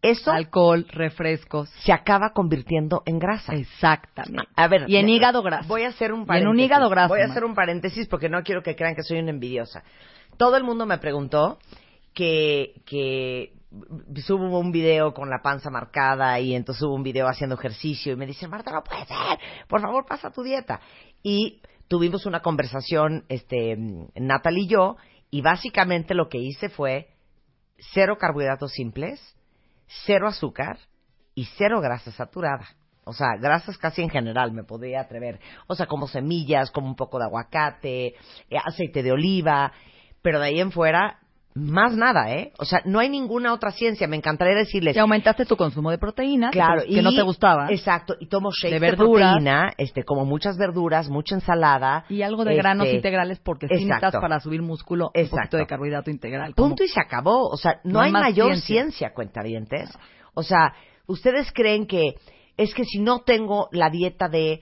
eso 0.00 0.30
Alcohol, 0.30 0.86
refrescos. 0.88 1.68
se 1.84 1.92
acaba 1.92 2.30
convirtiendo 2.32 3.02
en 3.04 3.18
grasa. 3.18 3.54
Exactamente. 3.54 4.48
A 4.54 4.68
ver, 4.68 4.88
y 4.88 4.96
en 4.96 5.08
hígado 5.08 5.42
graso. 5.42 5.68
Voy 5.68 5.82
a 5.82 5.88
hacer 5.88 6.12
un 6.12 6.24
Y 6.28 6.36
en 6.38 6.46
un 6.46 6.60
hígado 6.60 6.88
graso, 6.88 7.08
Voy 7.08 7.20
a 7.20 7.26
hacer 7.26 7.44
un 7.44 7.54
paréntesis 7.54 8.06
porque 8.06 8.28
no 8.28 8.42
quiero 8.42 8.62
que 8.62 8.76
crean 8.76 8.94
que 8.94 9.02
soy 9.02 9.18
una 9.18 9.30
envidiosa. 9.30 9.82
Todo 10.36 10.56
el 10.56 10.62
mundo 10.62 10.86
me 10.86 10.98
preguntó 10.98 11.58
que, 12.14 12.80
que 12.86 13.52
subo 14.24 14.58
un 14.58 14.72
video 14.72 15.12
con 15.12 15.28
la 15.28 15.42
panza 15.42 15.70
marcada 15.70 16.40
y 16.40 16.54
entonces 16.54 16.80
subo 16.80 16.94
un 16.94 17.02
video 17.02 17.28
haciendo 17.28 17.56
ejercicio 17.56 18.12
y 18.12 18.16
me 18.16 18.26
dicen, 18.26 18.50
Marta, 18.50 18.72
no 18.72 18.82
puede 18.82 19.04
ser, 19.04 19.38
por 19.68 19.80
favor 19.80 20.06
pasa 20.06 20.30
tu 20.30 20.42
dieta. 20.42 20.80
Y 21.22 21.60
tuvimos 21.86 22.26
una 22.26 22.40
conversación, 22.40 23.24
este, 23.28 23.76
Natalie 24.14 24.64
y 24.64 24.68
yo, 24.68 24.96
y 25.30 25.42
básicamente 25.42 26.14
lo 26.14 26.28
que 26.28 26.38
hice 26.38 26.68
fue 26.68 27.08
cero 27.92 28.16
carbohidratos 28.18 28.72
simples, 28.72 29.20
cero 30.06 30.28
azúcar 30.28 30.78
y 31.34 31.44
cero 31.56 31.80
grasa 31.80 32.10
saturada. 32.12 32.66
O 33.04 33.14
sea, 33.14 33.36
grasas 33.40 33.78
casi 33.78 34.02
en 34.02 34.10
general, 34.10 34.52
me 34.52 34.64
podría 34.64 35.00
atrever. 35.00 35.40
O 35.66 35.74
sea, 35.74 35.86
como 35.86 36.08
semillas, 36.08 36.70
como 36.70 36.88
un 36.88 36.96
poco 36.96 37.18
de 37.18 37.24
aguacate, 37.24 38.06
eh, 38.50 38.58
aceite 38.62 39.02
de 39.02 39.12
oliva, 39.12 39.72
pero 40.20 40.40
de 40.40 40.48
ahí 40.48 40.60
en 40.60 40.72
fuera, 40.72 41.18
más 41.58 41.94
nada, 41.96 42.32
¿eh? 42.32 42.52
O 42.58 42.64
sea, 42.64 42.80
no 42.84 42.98
hay 42.98 43.08
ninguna 43.08 43.52
otra 43.52 43.70
ciencia. 43.72 44.06
Me 44.06 44.16
encantaría 44.16 44.54
decirles, 44.54 44.96
Y 44.96 44.98
aumentaste 44.98 45.44
tu 45.44 45.56
consumo 45.56 45.90
de 45.90 45.98
proteína, 45.98 46.50
claro, 46.50 46.82
que, 46.88 47.02
no 47.02 47.12
te 47.12 47.22
gustaba. 47.22 47.68
Exacto, 47.70 48.14
y 48.20 48.26
tomo 48.26 48.50
shakes 48.50 48.78
De 48.80 48.92
proteína, 48.96 49.72
este, 49.76 50.04
como 50.04 50.24
muchas 50.24 50.56
verduras, 50.56 51.08
mucha 51.08 51.34
ensalada. 51.34 52.04
Y 52.08 52.22
algo 52.22 52.44
de 52.44 52.54
granos 52.56 52.86
este, 52.86 52.96
integrales 52.96 53.38
porque 53.40 53.66
sí 53.68 53.84
necesitas 53.84 54.14
para 54.20 54.40
subir 54.40 54.62
músculo 54.62 55.10
un 55.14 55.20
Exacto. 55.20 55.36
poquito 55.38 55.56
de 55.58 55.66
carbohidrato 55.66 56.10
integral. 56.10 56.54
como- 56.54 56.68
Punto 56.68 56.84
y 56.84 56.88
se 56.88 57.00
acabó. 57.00 57.48
O 57.48 57.56
sea, 57.56 57.80
no, 57.84 57.94
No 57.94 58.00
hay 58.00 58.12
mayor 58.12 58.48
ciencia. 58.52 58.66
ciencia, 58.66 59.14
cuentavientes. 59.14 59.90
O 60.34 60.42
sea, 60.42 60.74
ustedes 61.06 61.50
creen 61.52 61.86
que 61.86 62.14
es 62.56 62.74
que 62.74 62.84
si 62.84 62.98
no 63.00 63.20
tengo 63.20 63.68
la 63.72 63.90
dieta 63.90 64.28
de 64.28 64.60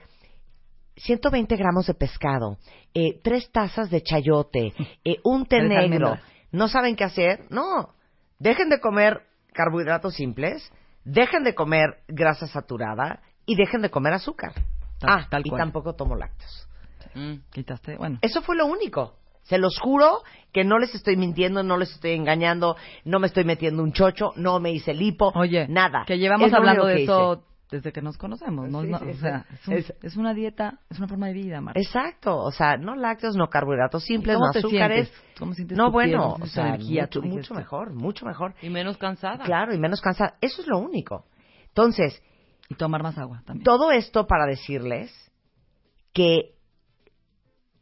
120 0.96 1.56
gramos 1.56 1.86
de 1.86 1.94
pescado, 1.94 2.56
eh, 2.94 3.20
tres 3.22 3.50
tazas 3.50 3.90
de 3.90 4.02
chayote, 4.02 4.72
eh, 5.04 5.16
un 5.24 5.46
té 5.46 5.60
negro. 5.62 6.16
¿No 6.52 6.68
saben 6.68 6.96
qué 6.96 7.04
hacer? 7.04 7.44
No. 7.50 7.90
Dejen 8.38 8.68
de 8.68 8.80
comer 8.80 9.22
carbohidratos 9.52 10.14
simples, 10.14 10.70
dejen 11.04 11.44
de 11.44 11.54
comer 11.54 12.00
grasa 12.08 12.46
saturada 12.46 13.20
y 13.46 13.56
dejen 13.56 13.80
de 13.82 13.90
comer 13.90 14.12
azúcar. 14.12 14.52
Tal- 14.98 15.10
ah, 15.10 15.26
tal 15.30 15.42
y 15.44 15.50
cual. 15.50 15.60
tampoco 15.60 15.94
tomo 15.94 16.16
lácteos. 16.16 16.68
Mm, 17.14 17.36
quitaste, 17.50 17.96
bueno. 17.96 18.18
Eso 18.22 18.42
fue 18.42 18.56
lo 18.56 18.66
único. 18.66 19.14
Se 19.44 19.58
los 19.58 19.78
juro 19.78 20.22
que 20.52 20.64
no 20.64 20.78
les 20.78 20.94
estoy 20.94 21.16
mintiendo, 21.16 21.62
no 21.62 21.76
les 21.76 21.92
estoy 21.92 22.12
engañando, 22.12 22.76
no 23.04 23.20
me 23.20 23.28
estoy 23.28 23.44
metiendo 23.44 23.82
un 23.82 23.92
chocho, 23.92 24.32
no 24.36 24.58
me 24.58 24.72
hice 24.72 24.92
lipo, 24.92 25.32
Oye, 25.36 25.68
nada. 25.68 26.04
que 26.06 26.18
llevamos 26.18 26.48
Es 26.48 26.52
hablando 26.54 26.84
de 26.86 27.04
eso 27.04 27.44
desde 27.70 27.92
que 27.92 28.00
nos 28.02 28.16
conocemos, 28.16 28.68
¿no? 28.70 28.82
Sí, 28.82 28.88
No, 28.88 28.98
sí, 28.98 29.06
o 29.10 29.14
sea, 29.14 29.44
es, 29.52 29.68
un- 29.68 29.74
Es- 29.74 29.94
es 30.02 30.16
una 30.16 30.34
dieta, 30.34 30.78
es 30.88 30.98
una 30.98 31.08
forma 31.08 31.26
de 31.28 31.32
vida, 31.34 31.60
Marta. 31.60 31.80
Exacto, 31.80 32.36
o 32.38 32.52
sea, 32.52 32.76
no 32.76 32.94
lácteos, 32.94 33.36
no 33.36 33.48
carbohidratos 33.48 34.04
simples, 34.04 34.36
¿Cómo 34.36 34.46
no 34.46 34.52
te 34.52 34.58
azúcares. 34.60 35.08
sientes? 35.08 35.38
¿Cómo 35.38 35.54
sientes 35.54 35.76
no, 35.76 35.90
bueno, 35.90 36.32
¿Cómo 36.34 36.44
o 36.44 36.46
sea, 36.48 36.68
energía, 36.68 37.02
mucho, 37.02 37.22
mucho 37.22 37.54
mejor, 37.54 37.92
mucho 37.92 38.24
mejor. 38.26 38.54
Y 38.62 38.70
menos 38.70 38.96
cansada. 38.98 39.44
Claro, 39.44 39.74
y 39.74 39.78
menos 39.78 40.00
cansada. 40.00 40.36
Eso 40.40 40.62
es 40.62 40.68
lo 40.68 40.78
único. 40.78 41.26
Entonces, 41.68 42.22
Y 42.68 42.74
tomar 42.76 43.02
más 43.02 43.18
agua 43.18 43.42
también. 43.44 43.64
todo 43.64 43.90
esto 43.90 44.26
para 44.26 44.46
decirles 44.46 45.12
que 46.12 46.55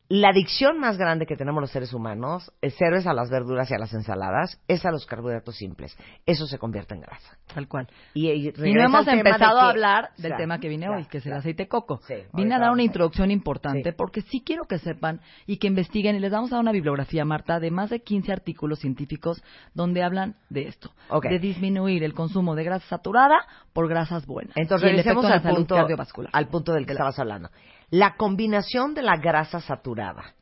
la 0.09 0.29
adicción 0.29 0.79
más 0.79 0.99
grande 0.99 1.25
que 1.25 1.35
tenemos 1.35 1.63
los 1.63 1.71
seres 1.71 1.95
humanos, 1.95 2.53
es 2.61 2.75
cero 2.79 2.97
es 2.99 3.07
a 3.07 3.15
las 3.15 3.31
verduras 3.31 3.71
y 3.71 3.75
a 3.75 3.79
las 3.79 3.95
ensaladas, 3.95 4.61
es 4.69 4.85
a 4.85 4.91
los 4.91 5.07
carbohidratos 5.07 5.57
simples. 5.57 5.97
Eso 6.27 6.47
se 6.47 6.59
convierte 6.59 6.95
en 6.95 7.01
grasa. 7.01 7.39
Tal 7.55 7.67
cual. 7.69 7.89
Y, 8.13 8.29
y 8.31 8.49
Y 8.49 8.51
regresa 8.51 8.79
no 8.79 8.85
hemos 8.85 9.09
empezado 9.09 9.59
a 9.61 9.71
hablar 9.71 10.11
del 10.19 10.27
Claro, 10.33 10.37
tema 10.37 10.61
que 10.61 10.69
viene 10.69 10.87
claro, 10.87 11.01
hoy, 11.01 11.07
que 11.07 11.19
es 11.19 11.27
el 11.27 11.33
aceite 11.33 11.63
de 11.65 11.69
coco. 11.69 12.01
Sí, 12.07 12.15
Vine 12.35 12.55
a 12.55 12.59
dar 12.59 12.71
una 12.71 12.83
introducción 12.83 13.31
importante 13.31 13.91
Sí. 13.91 13.95
porque 13.97 14.21
sí 14.23 14.43
quiero 14.45 14.65
que 14.65 14.79
sepan 14.79 15.21
y 15.47 15.57
que 15.57 15.69
investiguen 15.69 16.17
y 16.17 16.21
les 16.21 16.31
vamos 16.33 16.53
a 16.53 16.57
dar 16.57 16.63
una 16.63 16.73
bibliografía, 16.73 17.25
Marta, 17.25 17.59
de 17.59 17.71
más 17.71 17.89
de 17.89 18.01
15 18.03 18.31
artículos 18.31 18.81
científicos 18.81 19.43
donde 19.73 20.03
hablan 20.03 20.37
de 20.51 20.69
esto, 20.69 20.91
de 21.23 21.39
disminuir 21.39 22.05
el 22.05 22.13
consumo 22.13 22.55
de 22.55 22.65
grasa 22.65 22.87
saturada 22.89 23.37
por 23.73 23.89
grasas 23.89 24.27
buenas. 24.27 24.55
Entonces 24.57 24.91
el 24.91 24.97
regresemos 24.97 25.25
al 25.25 25.43
salud 25.43 25.57
punto, 25.57 25.77
cardiovascular. 25.77 26.31
al 26.33 26.49
punto 26.49 26.73
del 26.75 26.85
que 26.85 26.93
estabas 26.93 27.19
hablando. 27.19 27.49
La 27.95 28.17
combinación 28.17 28.93
de 28.95 29.03
la 29.03 29.19
grasa 29.19 29.61
saturada 29.61 30.35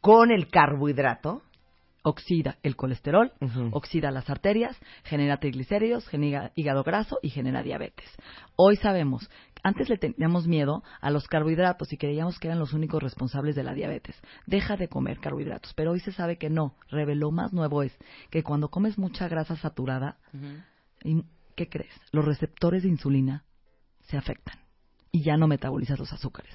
con 0.00 0.32
el 0.32 0.48
carbohidrato 0.48 1.42
Oxida 2.02 2.58
el 2.64 2.74
colesterol, 2.74 3.30
oxida 3.70 4.10
las 4.10 4.28
arterias, 4.28 4.76
genera 5.04 5.36
triglicéridos, 5.36 6.08
genera 6.08 6.50
hígado 6.56 6.82
graso 6.82 7.20
y 7.22 7.30
genera 7.30 7.62
diabetes. 7.62 8.10
Hoy 8.56 8.74
sabemos, 8.74 9.30
antes 9.62 9.88
le 9.88 9.98
teníamos 9.98 10.48
miedo 10.48 10.82
a 11.00 11.12
los 11.12 11.28
carbohidratos 11.28 11.92
y 11.92 11.96
creíamos 11.96 12.40
que 12.40 12.48
eran 12.48 12.58
los 12.58 12.72
únicos 12.72 13.00
responsables 13.00 13.54
de 13.54 13.62
la 13.62 13.72
diabetes. 13.72 14.20
Deja 14.46 14.76
de 14.76 14.88
comer 14.88 15.20
carbohidratos, 15.20 15.74
pero 15.74 15.92
hoy 15.92 16.00
se 16.00 16.10
sabe 16.10 16.38
que 16.38 16.50
no. 16.50 16.74
Reveló 16.90 17.30
más 17.30 17.52
nuevo 17.52 17.84
es 17.84 17.96
que 18.30 18.42
cuando 18.42 18.68
comes 18.68 18.98
mucha 18.98 19.28
grasa 19.28 19.54
saturada, 19.54 20.16
¿y 21.04 21.22
¿qué 21.54 21.68
crees? 21.68 21.94
Los 22.10 22.24
receptores 22.24 22.82
de 22.82 22.88
insulina 22.88 23.44
se 24.08 24.16
afectan 24.16 24.61
y 25.12 25.22
ya 25.22 25.36
no 25.36 25.46
metabolizas 25.46 25.98
los 25.98 26.12
azúcares. 26.12 26.52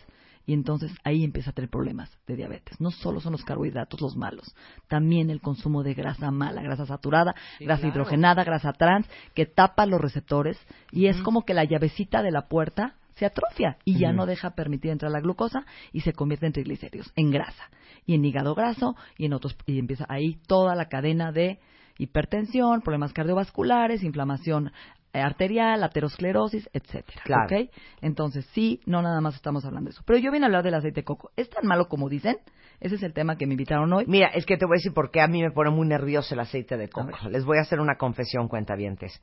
Y 0.48 0.54
entonces 0.54 0.92
ahí 1.04 1.26
empieza 1.26 1.50
a 1.50 1.54
tener 1.54 1.70
problemas 1.70 2.10
de 2.26 2.38
diabetes. 2.38 2.80
No 2.80 2.90
solo 2.90 3.20
son 3.20 3.34
los 3.34 3.44
carbohidratos 3.44 4.00
los 4.00 4.16
malos, 4.16 4.56
también 4.88 5.30
el 5.30 5.42
consumo 5.42 5.84
de 5.84 5.94
grasa 5.94 6.32
mala, 6.32 6.62
grasa 6.62 6.86
saturada, 6.86 7.36
Sí, 7.58 7.66
grasa 7.66 7.82
claro. 7.82 7.96
hidrogenada, 7.96 8.44
grasa 8.46 8.72
trans, 8.74 9.08
que 9.34 9.46
tapa 9.46 9.86
los 9.86 10.00
receptores 10.02 10.58
y 10.92 11.08
es 11.08 11.22
como 11.22 11.44
que 11.44 11.54
la 11.54 11.66
llavecita 11.66 12.24
de 12.24 12.32
la 12.32 12.48
puerta 12.48 12.96
se 13.16 13.26
atrofia 13.26 13.78
y 13.84 13.98
ya 13.98 14.14
no 14.14 14.26
deja 14.26 14.52
permitir 14.52 14.92
entrar 14.92 15.12
la 15.12 15.20
glucosa 15.20 15.66
y 15.92 16.02
se 16.02 16.14
convierte 16.14 16.46
en 16.46 16.54
triglicéridos, 16.54 17.12
en 17.16 17.32
grasa 17.32 17.70
y 18.06 18.14
en 18.14 18.24
hígado 18.24 18.56
graso 18.56 18.96
y 19.18 19.26
en 19.26 19.34
otros 19.34 19.58
y 19.66 19.80
empieza 19.80 20.06
ahí 20.08 20.40
toda 20.48 20.76
la 20.76 20.88
cadena 20.88 21.32
de 21.32 21.60
hipertensión, 21.98 22.82
problemas 22.82 23.12
cardiovasculares, 23.12 24.04
inflamación 24.04 24.72
arterial, 25.14 25.84
aterosclerosis, 25.84 26.70
etcétera. 26.74 27.22
Claro. 27.24 27.56
Entonces, 28.02 28.46
sí, 28.54 28.82
no 28.86 29.02
nada 29.02 29.22
más 29.22 29.36
estamos 29.36 29.66
hablando 29.66 29.90
de 29.90 29.94
eso. 29.94 30.04
Pero 30.06 30.20
yo 30.20 30.32
vine 30.32 30.46
a 30.46 30.48
hablar 30.48 30.64
del 30.64 30.76
aceite 30.76 31.02
de 31.02 31.06
coco. 31.06 31.32
¿Es 31.36 31.50
tan 31.50 31.66
malo 31.66 31.88
como 31.88 32.10
dicen? 32.10 32.38
Ese 32.80 32.96
es 32.96 33.04
el 33.04 33.14
tema 33.14 33.38
que 33.38 33.48
me 33.48 33.54
invitaron 33.54 33.92
hoy. 33.92 34.06
Mira, 34.08 34.28
es 34.28 34.46
que 34.46 34.58
te 34.58 34.66
voy 34.66 34.76
a 34.76 34.80
decir 34.80 34.94
por 34.94 35.10
qué 35.10 35.22
a 35.22 35.28
mí 35.28 35.42
me 35.42 35.52
pone 35.52 35.72
muy 35.72 35.88
nervioso 35.88 36.36
el 36.36 36.40
aceite 36.40 36.78
de 36.78 36.90
coco. 36.90 37.30
Les 37.30 37.44
voy 37.44 37.58
a 37.58 37.62
hacer 37.62 37.80
una 37.80 37.96
confesión, 37.98 38.48
cuentavientes. 38.48 39.22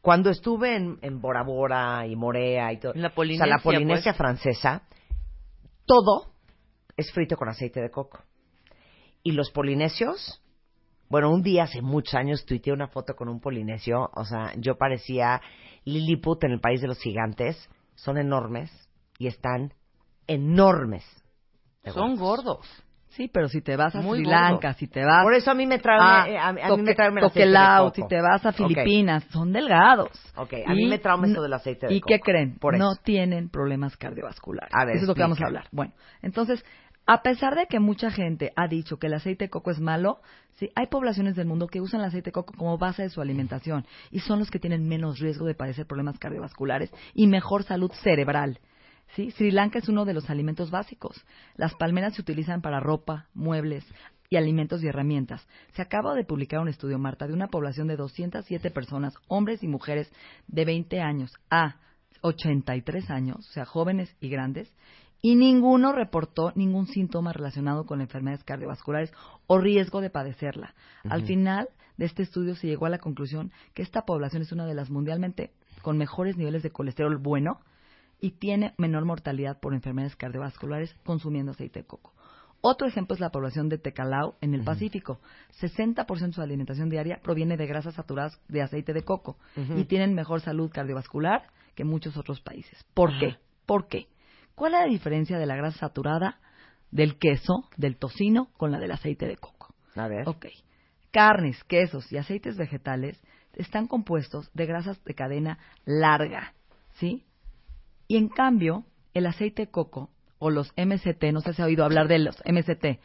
Cuando 0.00 0.30
estuve 0.30 0.76
en, 0.76 0.98
en 1.02 1.20
Bora 1.20 1.42
Bora 1.42 2.06
y 2.06 2.14
Morea 2.14 2.72
y 2.72 2.78
todo, 2.78 2.92
la 2.94 2.98
o 2.98 3.02
sea, 3.08 3.14
Polinesia, 3.14 3.46
la 3.46 3.58
Polinesia 3.58 4.12
pues. 4.12 4.16
francesa, 4.16 4.82
todo 5.86 6.32
es 6.96 7.10
frito 7.12 7.36
con 7.36 7.48
aceite 7.48 7.80
de 7.80 7.90
coco. 7.90 8.22
Y 9.22 9.32
los 9.32 9.50
polinesios, 9.50 10.42
bueno, 11.08 11.30
un 11.30 11.42
día 11.42 11.64
hace 11.64 11.80
muchos 11.82 12.14
años 12.14 12.44
tuiteé 12.44 12.72
una 12.72 12.88
foto 12.88 13.14
con 13.14 13.28
un 13.28 13.40
polinesio, 13.40 14.10
o 14.14 14.24
sea, 14.24 14.52
yo 14.56 14.76
parecía 14.76 15.40
Lilliput 15.84 16.44
en 16.44 16.52
el 16.52 16.60
país 16.60 16.80
de 16.80 16.88
los 16.88 16.98
gigantes, 17.00 17.68
son 17.94 18.18
enormes 18.18 18.70
y 19.18 19.26
están 19.26 19.72
enormes. 20.26 21.04
Son 21.84 22.16
gordos. 22.16 22.66
Sí, 23.10 23.26
pero 23.32 23.48
si 23.48 23.62
te 23.62 23.74
vas 23.74 23.94
a 23.96 24.00
Muy 24.02 24.18
Sri 24.18 24.24
gordo. 24.26 24.38
Lanka, 24.38 24.74
si 24.74 24.86
te 24.86 25.02
vas 25.04 25.24
Por 25.24 25.32
eso 25.34 25.50
a 25.50 25.54
mí 25.54 25.66
me 25.66 25.78
traen, 25.78 26.00
a, 26.02 26.28
eh, 26.28 26.38
a, 26.38 26.52
mí- 26.52 26.60
a 26.60 26.68
mí 26.68 26.70
Toque- 26.70 26.84
me 26.84 26.90
aceite 26.92 27.10
de 27.16 27.20
Tokelau, 27.46 27.84
coco. 27.86 27.94
si 27.96 28.06
te 28.06 28.20
vas 28.20 28.44
a. 28.46 28.52
Filipinas, 28.52 29.24
son 29.30 29.50
delgados. 29.52 30.10
Ok, 30.36 30.52
a 30.66 30.74
mí 30.74 30.84
Y 30.84 30.88
me 30.88 30.98
trauma 30.98 31.26
no- 31.26 31.32
eso 31.32 31.42
del 31.42 31.54
aceite 31.54 31.86
de 31.86 31.94
¿Y 31.94 32.00
coco. 32.00 32.08
qué 32.14 32.20
creen? 32.20 32.58
Por 32.58 32.74
eso. 32.74 32.84
no 32.84 32.96
tienen 32.96 33.48
problemas 33.48 33.96
cardiovasculares. 33.96 34.70
A 34.74 34.84
ver, 34.84 34.96
eso 34.96 35.04
es 35.04 35.08
lo 35.08 35.14
que 35.14 35.22
vamos 35.22 35.38
a 35.40 35.44
explica. 35.44 35.60
hablar. 35.60 35.68
Bueno, 35.72 35.94
entonces, 36.20 36.62
a 37.10 37.22
pesar 37.22 37.56
de 37.56 37.66
que 37.66 37.80
mucha 37.80 38.10
gente 38.10 38.52
ha 38.54 38.68
dicho 38.68 38.98
que 38.98 39.06
el 39.06 39.14
aceite 39.14 39.46
de 39.46 39.50
coco 39.50 39.70
es 39.70 39.80
malo, 39.80 40.20
sí, 40.56 40.70
hay 40.74 40.88
poblaciones 40.88 41.36
del 41.36 41.46
mundo 41.46 41.66
que 41.66 41.80
usan 41.80 42.00
el 42.00 42.08
aceite 42.08 42.28
de 42.28 42.32
coco 42.32 42.52
como 42.52 42.76
base 42.76 43.02
de 43.02 43.08
su 43.08 43.22
alimentación 43.22 43.86
y 44.10 44.20
son 44.20 44.38
los 44.38 44.50
que 44.50 44.58
tienen 44.58 44.86
menos 44.86 45.18
riesgo 45.18 45.46
de 45.46 45.54
padecer 45.54 45.86
problemas 45.86 46.18
cardiovasculares 46.18 46.92
y 47.14 47.26
mejor 47.26 47.62
salud 47.62 47.90
cerebral. 48.02 48.60
¿sí? 49.16 49.30
Sri 49.30 49.50
Lanka 49.50 49.78
es 49.78 49.88
uno 49.88 50.04
de 50.04 50.12
los 50.12 50.28
alimentos 50.28 50.70
básicos. 50.70 51.24
Las 51.56 51.74
palmeras 51.76 52.14
se 52.14 52.20
utilizan 52.20 52.60
para 52.60 52.78
ropa, 52.78 53.28
muebles 53.32 53.86
y 54.28 54.36
alimentos 54.36 54.84
y 54.84 54.88
herramientas. 54.88 55.48
Se 55.72 55.80
acaba 55.80 56.14
de 56.14 56.24
publicar 56.24 56.60
un 56.60 56.68
estudio, 56.68 56.98
Marta, 56.98 57.26
de 57.26 57.32
una 57.32 57.48
población 57.48 57.88
de 57.88 57.96
207 57.96 58.70
personas, 58.70 59.14
hombres 59.28 59.62
y 59.62 59.66
mujeres 59.66 60.12
de 60.46 60.66
20 60.66 61.00
años 61.00 61.32
a 61.48 61.76
83 62.20 63.08
años, 63.08 63.38
o 63.48 63.52
sea, 63.52 63.64
jóvenes 63.64 64.14
y 64.20 64.28
grandes, 64.28 64.70
y 65.20 65.34
ninguno 65.34 65.92
reportó 65.92 66.52
ningún 66.54 66.86
síntoma 66.86 67.32
relacionado 67.32 67.84
con 67.86 68.00
enfermedades 68.00 68.44
cardiovasculares 68.44 69.12
o 69.46 69.58
riesgo 69.58 70.00
de 70.00 70.10
padecerla. 70.10 70.74
Al 71.08 71.24
final 71.24 71.68
de 71.96 72.06
este 72.06 72.22
estudio 72.22 72.54
se 72.54 72.68
llegó 72.68 72.86
a 72.86 72.90
la 72.90 72.98
conclusión 72.98 73.50
que 73.74 73.82
esta 73.82 74.02
población 74.02 74.42
es 74.42 74.52
una 74.52 74.66
de 74.66 74.74
las 74.74 74.90
mundialmente 74.90 75.50
con 75.82 75.98
mejores 75.98 76.36
niveles 76.36 76.62
de 76.62 76.70
colesterol 76.70 77.16
bueno 77.16 77.60
y 78.20 78.32
tiene 78.32 78.74
menor 78.78 79.04
mortalidad 79.04 79.60
por 79.60 79.74
enfermedades 79.74 80.16
cardiovasculares 80.16 80.94
consumiendo 81.04 81.52
aceite 81.52 81.80
de 81.80 81.86
coco. 81.86 82.12
Otro 82.60 82.88
ejemplo 82.88 83.14
es 83.14 83.20
la 83.20 83.30
población 83.30 83.68
de 83.68 83.78
Tecalao 83.78 84.36
en 84.40 84.52
el 84.52 84.64
Pacífico. 84.64 85.20
60% 85.60 86.26
de 86.26 86.32
su 86.32 86.42
alimentación 86.42 86.88
diaria 86.88 87.20
proviene 87.22 87.56
de 87.56 87.66
grasas 87.66 87.94
saturadas 87.94 88.40
de 88.48 88.62
aceite 88.62 88.92
de 88.92 89.04
coco 89.04 89.36
y 89.76 89.84
tienen 89.84 90.14
mejor 90.14 90.40
salud 90.40 90.70
cardiovascular 90.72 91.50
que 91.76 91.84
muchos 91.84 92.16
otros 92.16 92.40
países. 92.40 92.84
¿Por 92.94 93.16
qué? 93.18 93.36
¿Por 93.64 93.86
qué? 93.86 94.08
¿Cuál 94.58 94.74
es 94.74 94.80
la 94.80 94.86
diferencia 94.86 95.38
de 95.38 95.46
la 95.46 95.54
grasa 95.54 95.78
saturada 95.78 96.40
del 96.90 97.16
queso, 97.16 97.68
del 97.76 97.96
tocino, 97.96 98.48
con 98.56 98.72
la 98.72 98.80
del 98.80 98.90
aceite 98.90 99.26
de 99.26 99.36
coco? 99.36 99.72
A 99.94 100.08
ver. 100.08 100.28
Ok. 100.28 100.46
Carnes, 101.12 101.62
quesos 101.64 102.10
y 102.12 102.16
aceites 102.16 102.56
vegetales 102.56 103.22
están 103.54 103.86
compuestos 103.86 104.50
de 104.54 104.66
grasas 104.66 105.02
de 105.04 105.14
cadena 105.14 105.58
larga, 105.84 106.54
¿sí? 106.94 107.24
Y 108.08 108.16
en 108.16 108.28
cambio, 108.28 108.84
el 109.14 109.26
aceite 109.26 109.66
de 109.66 109.70
coco 109.70 110.10
o 110.40 110.50
los 110.50 110.72
MCT, 110.76 111.32
no 111.32 111.40
sé 111.40 111.52
si 111.52 111.62
ha 111.62 111.66
oído 111.66 111.84
hablar 111.84 112.08
de 112.08 112.18
los 112.18 112.36
MCT, 112.44 113.00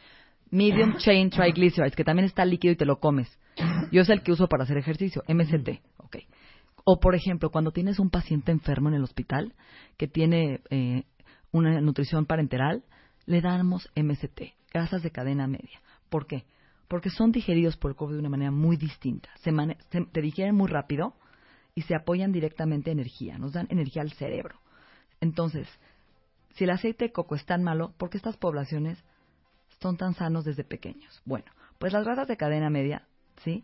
Medium 0.50 0.96
Chain 0.98 1.30
Triglycerides, 1.30 1.94
que 1.94 2.04
también 2.04 2.26
está 2.26 2.44
líquido 2.44 2.72
y 2.72 2.76
te 2.76 2.84
lo 2.84 2.98
comes. 2.98 3.28
Yo 3.92 4.02
es 4.02 4.08
el 4.08 4.22
que 4.22 4.32
uso 4.32 4.48
para 4.48 4.64
hacer 4.64 4.76
ejercicio, 4.76 5.22
MCT, 5.28 5.80
ok. 5.98 6.16
O 6.84 6.98
por 6.98 7.14
ejemplo, 7.14 7.50
cuando 7.50 7.70
tienes 7.70 7.98
un 8.00 8.10
paciente 8.10 8.50
enfermo 8.50 8.88
en 8.88 8.96
el 8.96 9.04
hospital 9.04 9.54
que 9.96 10.08
tiene 10.08 10.60
eh, 10.70 11.04
una 11.54 11.80
nutrición 11.80 12.26
parenteral, 12.26 12.82
le 13.26 13.40
damos 13.40 13.88
MCT, 13.94 14.54
grasas 14.72 15.02
de 15.04 15.12
cadena 15.12 15.46
media. 15.46 15.80
¿Por 16.10 16.26
qué? 16.26 16.44
Porque 16.88 17.10
son 17.10 17.30
digeridos 17.30 17.76
por 17.76 17.92
el 17.92 17.96
cuerpo 17.96 18.12
de 18.12 18.18
una 18.18 18.28
manera 18.28 18.50
muy 18.50 18.76
distinta. 18.76 19.30
Se, 19.42 19.52
mane- 19.52 19.78
se- 19.90 20.04
te 20.04 20.20
digieren 20.20 20.56
muy 20.56 20.66
rápido 20.68 21.14
y 21.76 21.82
se 21.82 21.94
apoyan 21.94 22.32
directamente 22.32 22.90
a 22.90 22.92
energía, 22.92 23.38
nos 23.38 23.52
dan 23.52 23.68
energía 23.70 24.02
al 24.02 24.10
cerebro. 24.12 24.58
Entonces, 25.20 25.68
si 26.56 26.64
el 26.64 26.70
aceite 26.70 27.04
de 27.06 27.12
coco 27.12 27.36
es 27.36 27.46
tan 27.46 27.62
malo, 27.62 27.94
¿por 27.98 28.10
qué 28.10 28.16
estas 28.16 28.36
poblaciones 28.36 28.98
son 29.80 29.96
tan 29.96 30.14
sanos 30.14 30.44
desde 30.44 30.64
pequeños? 30.64 31.22
Bueno, 31.24 31.46
pues 31.78 31.92
las 31.92 32.04
grasas 32.04 32.26
de 32.26 32.36
cadena 32.36 32.68
media, 32.68 33.06
¿sí? 33.44 33.62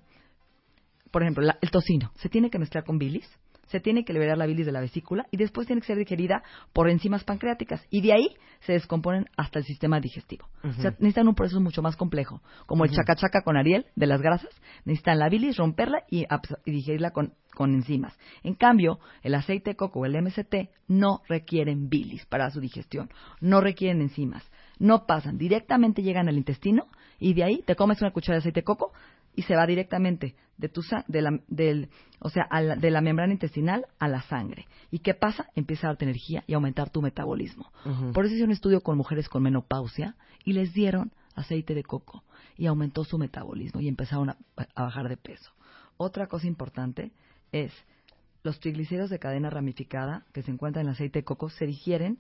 Por 1.11 1.23
ejemplo, 1.23 1.43
la- 1.43 1.59
el 1.61 1.73
tocino 1.73 2.13
se 2.17 2.29
tiene 2.29 2.51
que 2.51 2.59
mezclar 2.61 2.85
con 2.85 2.99
bilis, 2.99 3.29
se 3.71 3.81
tiene 3.81 4.05
que 4.05 4.13
liberar 4.13 4.37
la 4.37 4.47
bilis 4.47 4.67
de 4.67 4.73
la 4.73 4.81
vesícula 4.81 5.27
y 5.31 5.37
después 5.37 5.67
tiene 5.67 5.81
que 5.81 5.87
ser 5.87 5.97
digerida 5.97 6.43
por 6.73 6.91
enzimas 6.91 7.25
pancreáticas 7.25 7.87
y 7.89 8.01
de 8.01 8.13
ahí 8.13 8.37
se 8.61 8.73
descomponen 8.73 9.27
hasta 9.37 9.61
el 9.61 9.65
sistema 9.65 10.01
digestivo. 10.01 10.49
O 10.65 10.73
sea, 10.73 10.91
necesitan 10.93 11.29
un 11.29 11.35
proceso 11.35 11.61
mucho 11.61 11.81
más 11.81 11.97
complejo, 11.97 12.43
como 12.67 12.85
el 12.85 12.91
chacachaca 12.91 13.43
con 13.43 13.57
Ariel 13.57 13.87
de 13.95 14.07
las 14.07 14.21
grasas, 14.21 14.51
necesitan 14.85 15.19
la 15.19 15.29
bilis, 15.29 15.57
romperla 15.57 16.03
y 16.11 16.27
digerirla 16.67 17.13
con, 17.13 17.35
con 17.55 17.73
enzimas. 17.73 18.19
En 18.43 18.55
cambio, 18.55 18.99
el 19.23 19.35
aceite 19.35 19.71
de 19.71 19.77
coco 19.77 20.01
o 20.01 20.05
el 20.05 20.21
MCT 20.21 20.71
no 20.89 21.23
requieren 21.29 21.89
bilis 21.89 22.27
para 22.27 22.51
su 22.51 22.61
digestión, 22.61 23.09
no 23.41 23.61
requieren 23.61 24.03
enzimas, 24.03 24.45
no 24.79 25.07
pasan, 25.07 25.39
directamente 25.39 26.03
llegan 26.03 26.29
al 26.29 26.37
intestino 26.37 26.89
y 27.21 27.35
de 27.35 27.45
ahí 27.45 27.63
te 27.67 27.77
comes 27.77 28.01
una 28.01 28.11
cuchara 28.11 28.37
de 28.37 28.41
aceite 28.41 28.61
de 28.61 28.65
coco 28.65 28.93
y 29.41 29.43
se 29.43 29.57
va 29.57 29.67
directamente 29.67 30.35
de 30.59 30.69
tu 30.69 30.83
de 31.09 31.23
la, 31.23 31.41
del, 31.49 31.89
o 32.19 32.29
sea, 32.29 32.43
a 32.51 32.61
la- 32.61 32.77
de 32.77 32.91
la 32.91 33.01
membrana 33.01 33.33
intestinal 33.33 33.87
a 33.99 34.07
la 34.07 34.21
sangre. 34.21 34.67
¿Y 34.91 34.99
qué 34.99 35.15
pasa? 35.15 35.49
Empieza 35.55 35.87
a 35.87 35.91
darte 35.91 36.05
energía 36.05 36.45
y 36.47 36.53
aumentar 36.53 36.91
tu 36.91 37.01
metabolismo. 37.01 37.73
Por 38.13 38.27
eso 38.27 38.35
hice 38.35 38.45
un 38.45 38.51
estudio 38.51 38.83
con 38.83 38.99
mujeres 38.99 39.31
con 39.31 39.43
menopausia 39.43 40.15
y 40.45 40.53
les 40.53 40.75
dieron 40.75 41.11
aceite 41.35 41.73
de 41.75 41.83
coco 41.83 42.23
y 42.59 42.67
aumentó 42.67 43.03
su 43.05 43.17
metabolismo 43.17 43.81
y 43.81 43.89
empezaron 43.89 44.29
a, 44.29 44.37
a 44.75 44.83
bajar 44.83 45.09
de 45.09 45.17
peso. 45.17 45.51
Otra 45.97 46.27
cosa 46.27 46.47
importante 46.47 47.13
es 47.51 47.73
los 48.43 48.61
triglicéridos 48.61 49.09
de 49.09 49.19
cadena 49.19 49.49
ramificada 49.49 50.27
que 50.35 50.43
se 50.43 50.51
encuentran 50.51 50.83
en 50.85 50.89
el 50.89 50.93
aceite 50.97 51.21
de 51.21 51.25
coco 51.25 51.49
se 51.49 51.65
digieren 51.67 52.19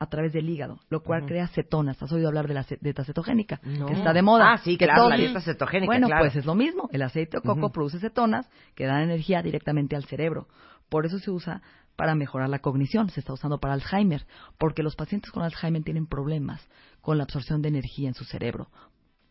a 0.00 0.06
través 0.06 0.32
del 0.32 0.48
hígado, 0.48 0.80
lo 0.88 1.02
cual 1.02 1.26
crea 1.26 1.46
cetonas. 1.48 2.02
¿Has 2.02 2.10
oído 2.10 2.26
hablar 2.28 2.48
de 2.48 2.54
la 2.54 2.66
dieta 2.80 3.04
cetogénica? 3.04 3.60
No. 3.62 3.84
Que 3.84 3.92
está 3.92 4.14
de 4.14 4.22
moda. 4.22 4.50
Ah, 4.54 4.58
sí, 4.58 4.78
claro, 4.78 5.10
la 5.10 5.16
dieta 5.16 5.42
cetogénica, 5.42 5.86
Bueno, 5.86 6.06
claro. 6.06 6.24
pues 6.24 6.36
es 6.36 6.46
lo 6.46 6.54
mismo. 6.54 6.88
El 6.90 7.02
aceite 7.02 7.36
de 7.36 7.42
coco 7.42 7.70
produce 7.70 8.00
cetonas 8.00 8.48
que 8.74 8.86
dan 8.86 9.02
energía 9.02 9.42
directamente 9.42 9.96
al 9.96 10.04
cerebro. 10.06 10.48
Por 10.88 11.04
eso 11.04 11.18
se 11.18 11.30
usa 11.30 11.60
para 11.96 12.14
mejorar 12.14 12.48
la 12.48 12.60
cognición. 12.60 13.10
Se 13.10 13.20
está 13.20 13.34
usando 13.34 13.60
para 13.60 13.74
Alzheimer. 13.74 14.26
Porque 14.56 14.82
los 14.82 14.96
pacientes 14.96 15.30
con 15.30 15.42
Alzheimer 15.42 15.84
tienen 15.84 16.06
problemas 16.06 16.66
con 17.02 17.18
la 17.18 17.24
absorción 17.24 17.60
de 17.60 17.68
energía 17.68 18.08
en 18.08 18.14
su 18.14 18.24
cerebro. 18.24 18.70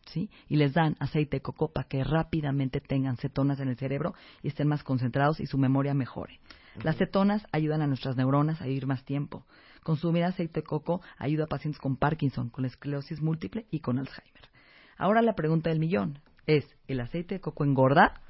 ¿Sí? 0.05 0.29
Y 0.47 0.57
les 0.57 0.73
dan 0.73 0.95
aceite 0.99 1.37
de 1.37 1.41
coco 1.41 1.71
para 1.73 1.87
que 1.87 2.03
rápidamente 2.03 2.79
tengan 2.79 3.17
cetonas 3.17 3.59
en 3.59 3.69
el 3.69 3.75
cerebro 3.75 4.13
y 4.43 4.49
estén 4.49 4.67
más 4.67 4.83
concentrados 4.83 5.39
y 5.39 5.47
su 5.47 5.57
memoria 5.57 5.95
mejore. 5.95 6.39
Las 6.83 6.97
cetonas 6.97 7.45
ayudan 7.51 7.81
a 7.81 7.87
nuestras 7.87 8.15
neuronas 8.15 8.61
a 8.61 8.65
vivir 8.65 8.85
más 8.85 9.03
tiempo. 9.03 9.45
Consumir 9.83 10.23
aceite 10.23 10.61
de 10.61 10.63
coco 10.63 11.01
ayuda 11.17 11.45
a 11.45 11.47
pacientes 11.47 11.79
con 11.79 11.95
Parkinson, 11.95 12.49
con 12.49 12.65
esclerosis 12.65 13.21
múltiple 13.21 13.65
y 13.71 13.79
con 13.79 13.99
Alzheimer. 13.99 14.49
Ahora 14.97 15.21
la 15.21 15.35
pregunta 15.35 15.69
del 15.69 15.79
millón 15.79 16.19
es, 16.45 16.65
¿el 16.87 16.99
aceite 16.99 17.35
de 17.35 17.41
coco 17.41 17.63
engorda? 17.63 18.21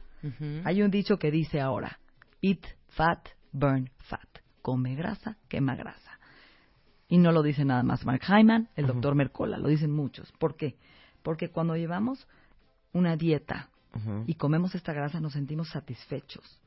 Hay 0.66 0.82
un 0.82 0.92
dicho 0.92 1.18
que 1.18 1.32
dice 1.32 1.62
ahora, 1.62 2.00
eat 2.42 2.60
fat, 2.90 3.30
burn 3.52 3.90
fat. 4.00 4.28
Come 4.62 4.96
grasa, 4.96 5.38
quema 5.48 5.76
grasa. 5.76 6.20
Y 7.08 7.18
no 7.18 7.32
lo 7.32 7.42
dice 7.42 7.66
nada 7.66 7.82
más 7.82 8.06
Mark 8.06 8.22
Hyman, 8.28 8.70
el 8.76 8.86
doctor 8.86 9.16
Mercola, 9.16 9.58
lo 9.58 9.70
dicen 9.70 9.92
muchos. 9.92 10.32
¿Por 10.34 10.56
qué? 10.56 10.78
Porque 11.24 11.50
cuando 11.50 11.76
llevamos 11.76 12.28
una 12.94 13.16
dieta 13.16 13.70
y 14.28 14.36
comemos 14.36 14.76
esta 14.76 14.94
grasa 14.94 15.20
nos 15.20 15.34
sentimos 15.34 15.70
satisfechos. 15.70 16.60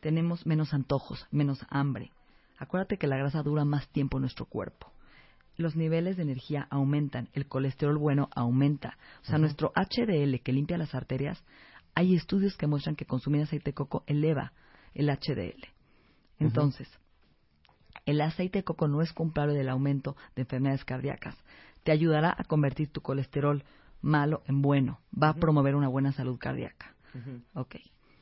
Tenemos 0.00 0.46
menos 0.46 0.74
antojos, 0.74 1.26
menos 1.30 1.64
hambre. 1.70 2.12
Acuérdate 2.58 2.98
que 2.98 3.06
la 3.06 3.16
grasa 3.16 3.42
dura 3.42 3.64
más 3.64 3.88
tiempo 3.88 4.18
en 4.18 4.22
nuestro 4.22 4.46
cuerpo. 4.46 4.92
Los 5.56 5.76
niveles 5.76 6.16
de 6.16 6.22
energía 6.22 6.66
aumentan, 6.70 7.28
el 7.32 7.46
colesterol 7.46 7.98
bueno 7.98 8.28
aumenta. 8.34 8.96
O 9.22 9.24
sea, 9.24 9.38
nuestro 9.38 9.72
HDL 9.74 10.40
que 10.42 10.52
limpia 10.52 10.78
las 10.78 10.94
arterias, 10.94 11.42
hay 11.94 12.14
estudios 12.14 12.56
que 12.56 12.66
muestran 12.66 12.94
que 12.94 13.06
consumir 13.06 13.42
aceite 13.42 13.70
de 13.70 13.74
coco 13.74 14.04
eleva 14.06 14.52
el 14.94 15.08
HDL. 15.08 15.66
Entonces, 16.38 16.88
el 18.06 18.20
aceite 18.20 18.60
de 18.60 18.64
coco 18.64 18.86
no 18.86 19.02
es 19.02 19.12
culpable 19.12 19.54
del 19.54 19.68
aumento 19.68 20.16
de 20.36 20.42
enfermedades 20.42 20.84
cardíacas. 20.84 21.36
Te 21.82 21.92
ayudará 21.92 22.34
a 22.36 22.44
convertir 22.44 22.90
tu 22.92 23.00
colesterol 23.00 23.64
malo 24.00 24.42
en 24.46 24.62
bueno. 24.62 25.00
Va 25.20 25.30
a 25.30 25.34
promover 25.34 25.74
una 25.74 25.88
buena 25.88 26.12
salud 26.12 26.38
cardíaca. 26.38 26.94
Ok. 27.54 27.76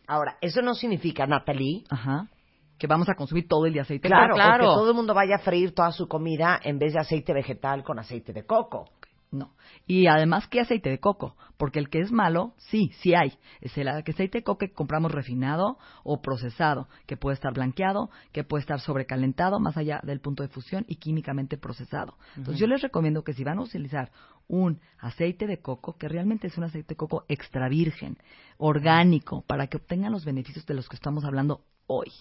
Ahora, 0.06 0.38
eso 0.40 0.62
no 0.62 0.74
significa, 0.74 1.26
Natalie, 1.26 1.84
Ajá. 1.90 2.28
Que 2.78 2.86
vamos 2.86 3.08
a 3.08 3.14
consumir 3.14 3.48
todo 3.48 3.66
el 3.66 3.72
día 3.72 3.82
aceite 3.82 4.08
de 4.08 4.14
claro, 4.14 4.34
claro. 4.34 4.64
que 4.64 4.74
todo 4.74 4.90
el 4.90 4.96
mundo 4.96 5.14
vaya 5.14 5.36
a 5.36 5.38
freír 5.38 5.74
toda 5.74 5.92
su 5.92 6.08
comida 6.08 6.60
en 6.62 6.78
vez 6.78 6.92
de 6.92 7.00
aceite 7.00 7.32
vegetal 7.32 7.82
con 7.82 7.98
aceite 7.98 8.32
de 8.32 8.44
coco. 8.44 8.90
No. 9.30 9.54
Y 9.86 10.06
además, 10.06 10.46
¿qué 10.48 10.60
aceite 10.60 10.88
de 10.88 11.00
coco? 11.00 11.36
Porque 11.56 11.78
el 11.78 11.90
que 11.90 12.00
es 12.00 12.12
malo, 12.12 12.54
sí, 12.58 12.90
sí 13.00 13.14
hay. 13.14 13.38
Es 13.60 13.76
el 13.76 13.88
aceite 13.88 14.38
de 14.38 14.44
coco 14.44 14.58
que 14.58 14.72
compramos 14.72 15.12
refinado 15.12 15.78
o 16.04 16.22
procesado, 16.22 16.88
que 17.06 17.16
puede 17.16 17.34
estar 17.34 17.52
blanqueado, 17.52 18.10
que 18.32 18.44
puede 18.44 18.60
estar 18.60 18.80
sobrecalentado, 18.80 19.58
más 19.58 19.76
allá 19.76 20.00
del 20.04 20.20
punto 20.20 20.42
de 20.42 20.48
fusión 20.48 20.84
y 20.88 20.96
químicamente 20.96 21.58
procesado. 21.58 22.16
Entonces, 22.36 22.60
yo 22.60 22.66
les 22.66 22.82
recomiendo 22.82 23.24
que 23.24 23.32
si 23.32 23.42
van 23.42 23.58
a 23.58 23.62
utilizar 23.62 24.10
un 24.48 24.80
aceite 24.98 25.46
de 25.46 25.60
coco, 25.60 25.96
que 25.96 26.08
realmente 26.08 26.46
es 26.46 26.56
un 26.56 26.64
aceite 26.64 26.90
de 26.90 26.96
coco 26.96 27.24
extra 27.28 27.68
virgen, 27.68 28.16
orgánico, 28.58 29.42
para 29.46 29.66
que 29.66 29.76
obtengan 29.76 30.12
los 30.12 30.24
beneficios 30.24 30.66
de 30.66 30.74
los 30.74 30.88
que 30.88 30.96
estamos 30.96 31.24
hablando 31.24 31.62
hoy. 31.86 32.12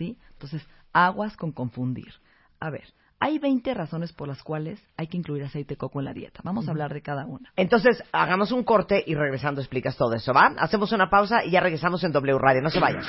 ¿Sí? 0.00 0.16
Entonces, 0.32 0.66
aguas 0.94 1.36
con 1.36 1.52
confundir. 1.52 2.14
A 2.58 2.70
ver, 2.70 2.84
Hay 3.22 3.38
20 3.38 3.74
razones 3.74 4.14
por 4.14 4.28
las 4.28 4.42
cuales 4.42 4.80
hay 4.96 5.06
que 5.06 5.18
incluir 5.18 5.44
aceite 5.44 5.74
de 5.74 5.76
coco 5.76 5.98
en 5.98 6.06
la 6.06 6.14
dieta. 6.14 6.40
Vamos 6.42 6.66
a 6.66 6.70
hablar 6.70 6.94
de 6.94 7.02
cada 7.02 7.26
una. 7.26 7.52
Entonces, 7.54 8.02
hagamos 8.12 8.50
un 8.50 8.64
corte 8.64 9.04
y 9.06 9.14
regresando 9.14 9.60
explicas 9.60 9.94
todo 9.94 10.14
eso, 10.14 10.32
¿va? 10.32 10.54
Hacemos 10.56 10.90
una 10.92 11.10
pausa 11.10 11.44
y 11.44 11.50
ya 11.50 11.60
regresamos 11.60 12.02
en 12.02 12.12
W 12.12 12.38
Radio. 12.38 12.62
No 12.62 12.70
se 12.70 12.80
vayan. 12.80 13.02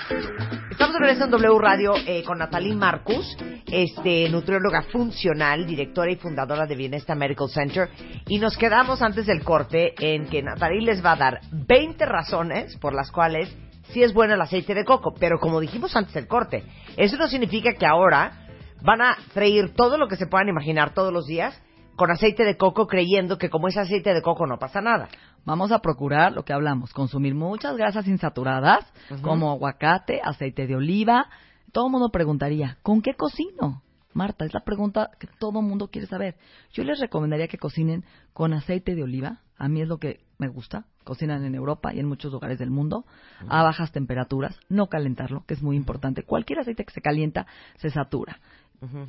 Estamos 0.70 0.96
de 0.96 1.00
regreso 1.00 1.24
en 1.24 1.32
W 1.32 1.60
Radio 1.60 1.94
eh, 2.06 2.24
con 2.26 2.40
Natalie 2.40 2.76
Marcus, 2.76 3.38
este, 3.68 4.28
nutrióloga 4.30 4.82
funcional, 4.82 5.66
directora 5.66 6.12
y 6.12 6.18
fundadora 6.18 6.66
de 6.68 6.76
Bienestar 6.76 7.16
Medical 7.16 7.48
Center. 7.48 7.90
Y 8.28 8.38
nos 8.38 8.58
quedamos 8.58 9.02
antes 9.02 9.26
del 9.28 9.46
corte 9.46 9.94
en 9.98 10.26
que 10.26 10.44
Natalie 10.44 10.82
les 10.82 11.06
va 11.06 11.14
a 11.14 11.16
dar 11.16 11.40
20 11.54 12.06
razones 12.06 12.76
por 12.82 12.94
las 12.94 13.10
cuales 13.12 13.50
sí 13.94 14.04
es 14.04 14.14
bueno 14.14 14.34
el 14.34 14.42
aceite 14.42 14.74
de 14.74 14.86
coco. 14.86 15.14
Pero 15.20 15.40
como 15.40 15.60
dijimos 15.60 15.96
antes 15.96 16.14
del 16.14 16.28
corte, 16.28 16.64
eso 16.98 17.18
no 17.18 17.28
significa 17.28 17.74
que 17.74 17.86
ahora 17.86 18.48
van 18.82 19.02
a 19.02 19.16
freír 19.34 19.74
todo 19.76 19.98
lo 19.98 20.08
que 20.08 20.16
se 20.16 20.28
puedan 20.28 20.50
imaginar 20.50 20.94
todos 20.94 21.14
los 21.14 21.28
días 21.28 21.60
con 21.96 22.10
aceite 22.10 22.44
de 22.46 22.58
coco 22.58 22.88
creyendo 22.88 23.38
que 23.38 23.50
como 23.50 23.68
es 23.68 23.78
aceite 23.78 24.14
de 24.14 24.22
coco 24.22 24.48
no 24.48 24.58
pasa 24.58 24.82
nada. 24.82 25.08
Vamos 25.46 25.72
a 25.72 25.80
procurar 25.80 26.32
lo 26.32 26.44
que 26.44 26.54
hablamos, 26.54 26.94
consumir 26.94 27.36
muchas 27.36 27.76
grasas 27.78 28.08
insaturadas, 28.08 28.86
como 29.22 29.52
aguacate, 29.52 30.22
aceite 30.24 30.68
de 30.68 30.76
oliva. 30.76 31.30
Todo 31.72 31.88
el 31.88 31.92
mundo 31.92 32.10
preguntaría, 32.10 32.78
¿con 32.82 33.02
qué 33.02 33.14
cocino? 33.16 33.84
Marta, 34.14 34.46
es 34.46 34.54
la 34.54 34.62
pregunta 34.62 35.12
que 35.20 35.28
todo 35.40 35.60
el 35.60 35.66
mundo 35.66 35.90
quiere 35.90 36.08
saber. 36.08 36.36
Yo 36.72 36.84
les 36.84 37.00
recomendaría 37.00 37.48
que 37.48 37.58
cocinen 37.58 38.04
con 38.34 38.54
aceite 38.54 38.96
de 38.96 39.04
oliva. 39.04 39.42
A 39.58 39.68
mí 39.68 39.82
es 39.82 39.88
lo 39.88 39.98
que 39.98 40.22
me 40.38 40.48
gusta. 40.48 40.86
Cocinan 41.04 41.44
en 41.46 41.56
Europa 41.56 41.94
y 41.94 42.00
en 42.00 42.08
muchos 42.08 42.32
lugares 42.32 42.60
del 42.60 42.72
mundo 42.72 43.06
a 43.48 43.64
bajas 43.64 43.92
temperaturas. 43.92 44.60
No 44.70 44.88
calentarlo, 44.88 45.44
que 45.48 45.54
es 45.54 45.64
muy 45.64 45.76
importante. 45.76 46.24
Cualquier 46.24 46.60
aceite 46.60 46.86
que 46.86 46.94
se 46.94 47.02
calienta 47.02 47.48
se 47.78 47.90
satura. 47.90 48.40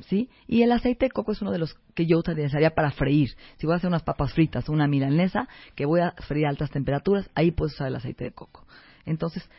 ¿Sí? 0.01 0.29
Y 0.45 0.61
el 0.61 0.71
aceite 0.71 1.05
de 1.05 1.11
coco 1.11 1.31
es 1.31 1.41
uno 1.41 1.49
de 1.49 1.57
los 1.57 1.73
que 1.95 2.05
yo 2.05 2.19
utilizaría 2.19 2.75
para 2.75 2.91
freír. 2.91 3.29
Si 3.57 3.65
voy 3.65 3.73
a 3.73 3.77
hacer 3.77 3.87
unas 3.87 4.03
papas 4.03 4.31
fritas, 4.31 4.69
una 4.69 4.87
milanesa, 4.87 5.47
que 5.73 5.87
voy 5.87 6.01
a 6.01 6.11
freír 6.27 6.45
a 6.45 6.49
altas 6.49 6.69
temperaturas, 6.69 7.27
ahí 7.33 7.49
puedes 7.49 7.73
usar 7.73 7.87
el 7.87 7.95
aceite 7.95 8.25
de 8.25 8.31
coco. 8.33 8.67
Entonces, 9.05 9.49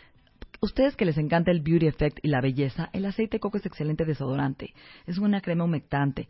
ustedes 0.61 0.97
que 0.97 1.05
les 1.05 1.19
encanta 1.19 1.51
el 1.51 1.61
beauty 1.61 1.87
effect 1.87 2.19
y 2.23 2.29
la 2.29 2.41
belleza, 2.41 2.91
el 2.93 3.07
aceite 3.07 3.41
coco 3.41 3.59
es 3.59 3.67
excelente 3.67 4.05
desodorante. 4.05 4.75
Es 5.07 5.19
una 5.19 5.41
crema 5.41 5.65
humectante. 5.65 6.29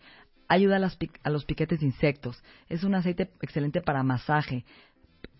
Ayuda 0.49 0.77
a, 0.77 0.79
las 0.79 0.99
a 1.23 1.31
los 1.31 1.45
piquetes 1.45 1.81
de 1.81 1.87
insectos. 1.87 2.43
Es 2.69 2.85
un 2.85 2.95
aceite 2.95 3.31
excelente 3.41 3.81
para 3.81 4.03
masaje 4.03 4.65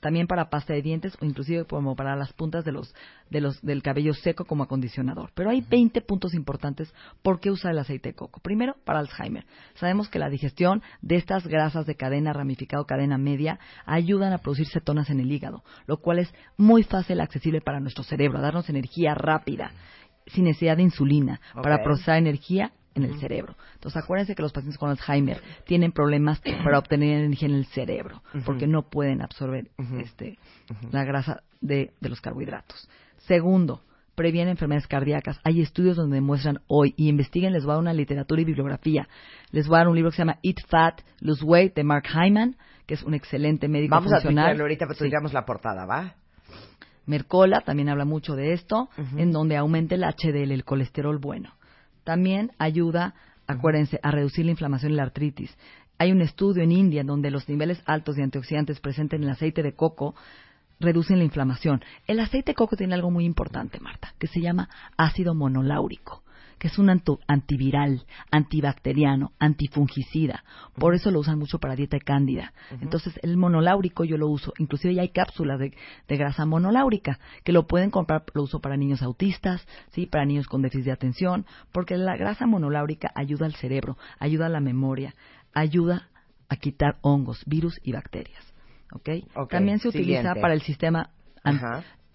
también 0.05 0.27
para 0.27 0.51
pasta 0.51 0.75
de 0.75 0.83
dientes 0.83 1.17
o 1.23 1.25
inclusive 1.25 1.65
como 1.65 1.97
para 1.97 2.15
las 2.15 2.31
puntas 2.35 2.63
de 2.63 2.73
los, 2.73 2.95
de 3.31 3.41
los, 3.41 3.63
del 3.63 3.83
cabello 3.83 4.13
seco 4.13 4.45
como 4.45 4.65
acondicionador. 4.65 5.31
Pero 5.35 5.49
hay 5.49 5.63
20 5.63 6.03
puntos 6.03 6.35
importantes 6.35 6.93
por 7.23 7.41
qué 7.41 7.51
usar 7.51 7.73
el 7.73 7.79
aceite 7.79 8.11
de 8.11 8.15
coco. 8.15 8.39
Primero, 8.41 8.77
para 8.85 8.99
Alzheimer. 8.99 9.47
Sabemos 9.77 10.11
que 10.11 10.19
la 10.19 10.29
digestión 10.29 10.83
de 11.01 11.17
estas 11.17 11.47
grasas 11.47 11.87
de 11.87 11.95
cadena 11.95 12.35
ramificada 12.35 12.83
o 12.83 12.87
cadena 12.87 13.17
media 13.17 13.59
ayudan 13.87 14.35
a 14.35 14.39
producir 14.39 14.67
cetonas 14.69 15.09
en 15.09 15.21
el 15.21 15.33
hígado, 15.33 15.65
lo 15.87 15.97
cual 15.97 16.19
es 16.19 16.35
muy 16.59 16.83
fácil 16.83 17.23
accesible 17.23 17.63
para 17.63 17.81
nuestro 17.81 18.05
cerebro, 18.05 18.41
a 18.41 18.43
darnos 18.43 18.69
energía 18.69 19.15
rápida 19.15 19.73
sin 20.27 20.45
necesidad 20.45 20.77
de 20.77 20.83
insulina, 20.83 21.41
para 21.55 21.83
procesar 21.83 22.19
energía 22.19 22.73
en 22.95 23.05
el 23.05 23.19
cerebro. 23.19 23.57
Entonces, 23.75 24.03
acuérdense 24.03 24.35
que 24.35 24.43
los 24.43 24.53
pacientes 24.53 24.79
con 24.79 24.91
Alzheimer 24.91 25.41
tienen 25.67 25.93
problemas 25.93 26.41
para 26.65 26.79
obtener 26.79 27.21
energía 27.25 27.49
en 27.49 27.55
el 27.55 27.67
cerebro, 27.67 28.23
porque 28.45 28.67
no 28.67 28.89
pueden 28.89 29.23
absorber 29.23 29.69
este, 30.01 30.39
la 30.93 31.05
grasa 31.05 31.43
de, 31.61 31.93
de 32.01 32.09
los 32.09 32.21
carbohidratos. 32.21 32.89
Segundo, 33.19 33.83
previene 34.15 34.53
enfermedades 34.53 34.87
cardíacas. 34.87 35.41
Hay 35.45 35.61
estudios 35.61 35.97
donde 35.97 36.17
demuestran 36.17 36.61
hoy, 36.67 36.95
y 36.97 37.09
investiguen, 37.09 37.53
les 37.53 37.65
voy 37.65 37.73
a 37.73 37.75
dar 37.75 37.83
una 37.83 37.93
literatura 37.93 38.41
y 38.41 38.45
bibliografía. 38.45 39.09
Les 39.51 39.67
voy 39.67 39.77
a 39.77 39.79
dar 39.81 39.89
un 39.89 39.97
libro 39.97 40.11
que 40.11 40.17
se 40.17 40.23
llama 40.23 40.39
Eat 40.43 40.59
Fat, 40.69 41.01
Lose 41.21 41.45
Weight, 41.45 41.75
de 41.75 41.85
Mark 41.85 42.05
Hyman, 42.09 42.57
que 42.87 42.95
es 42.95 43.03
un 43.03 43.15
excelente 43.15 43.69
médico 43.69 43.95
Vamos 43.95 44.13
funcional. 44.13 44.57
a 44.59 44.63
ahorita, 44.63 44.87
pero 44.87 45.05
digamos 45.05 45.33
la 45.33 45.45
portada, 45.45 45.87
¿va? 45.87 46.15
Mercola 47.07 47.61
también 47.61 47.89
habla 47.89 48.05
mucho 48.05 48.35
de 48.35 48.53
esto, 48.53 48.89
en 49.17 49.31
donde 49.31 49.57
aumenta 49.57 49.95
el 49.95 50.05
HDL, 50.05 50.53
el 50.53 50.65
colesterol 50.65 51.19
bueno. 51.19 51.53
También 52.05 52.53
ayuda, 52.59 53.15
acuérdense, 53.47 53.99
a 54.03 54.11
reducir 54.11 54.45
la 54.45 54.53
inflamación 54.53 54.93
y 54.93 54.97
la 54.97 55.05
artritis. 55.05 55.57
Hay 55.99 56.13
un 56.13 56.21
estudio 56.21 56.63
en 56.63 56.73
India 56.73 57.05
donde 57.05 57.31
los 57.31 57.49
niveles 57.49 57.83
altos 57.87 58.17
de 58.17 58.25
antioxidantes 58.25 58.81
presentes 58.81 59.19
en 59.19 59.25
el 59.25 59.31
aceite 59.31 59.63
de 59.63 59.75
coco 59.75 60.15
reducen 60.81 61.19
la 61.19 61.25
inflamación. 61.25 61.83
El 62.07 62.21
aceite 62.21 62.53
de 62.53 62.57
coco 62.57 62.77
tiene 62.77 62.95
algo 62.95 63.11
muy 63.11 63.25
importante, 63.25 63.81
Marta, 63.81 64.15
que 64.19 64.27
se 64.27 64.41
llama 64.41 64.69
ácido 64.97 65.35
monoláurico 65.35 66.24
que 66.59 66.69
es 66.69 66.79
un 66.79 66.91
antiviral, 67.27 68.07
antibacteriano, 68.31 69.33
antifungicida. 69.39 70.45
Por 70.79 70.95
eso 70.95 71.11
lo 71.11 71.21
usan 71.21 71.39
mucho 71.39 71.59
para 71.59 71.77
dieta 71.77 71.99
cándida. 71.99 72.53
Entonces, 72.81 73.19
el 73.23 73.37
monoláurico 73.37 74.05
yo 74.05 74.17
lo 74.17 74.29
uso. 74.29 74.53
Inclusive 74.59 74.95
ya 74.95 75.03
hay 75.03 75.11
cápsulas 75.11 75.59
de, 75.59 75.75
grasa 76.09 76.47
monoláurica 76.47 77.19
que 77.43 77.53
lo 77.53 77.67
pueden 77.67 77.91
comprar, 77.91 78.25
lo 78.35 78.43
uso 78.43 78.61
para 78.61 78.77
niños 78.77 79.03
autistas, 79.03 79.67
¿sí? 79.93 80.07
para 80.07 80.25
niños 80.25 80.47
con 80.47 80.63
déficit 80.63 80.87
de 80.87 80.93
atención, 80.93 81.47
porque 81.73 81.97
la 81.97 82.17
grasa 82.17 82.47
monoláurica 82.47 83.11
ayuda 83.15 83.47
al 83.47 83.55
cerebro, 83.55 83.97
ayuda 84.19 84.47
a 84.47 84.51
la 84.51 84.61
memoria, 84.61 85.15
ayuda 85.53 86.09
a 86.49 86.57
quitar 86.57 86.97
hongos, 87.03 87.43
virus 87.47 87.81
y 87.83 87.93
bacterias. 87.93 88.45
¿Okay? 88.93 89.25
También 89.51 89.81
se 89.81 89.89
utiliza 89.89 90.35
para 90.37 90.55
el 90.55 90.63
sistema 90.63 91.11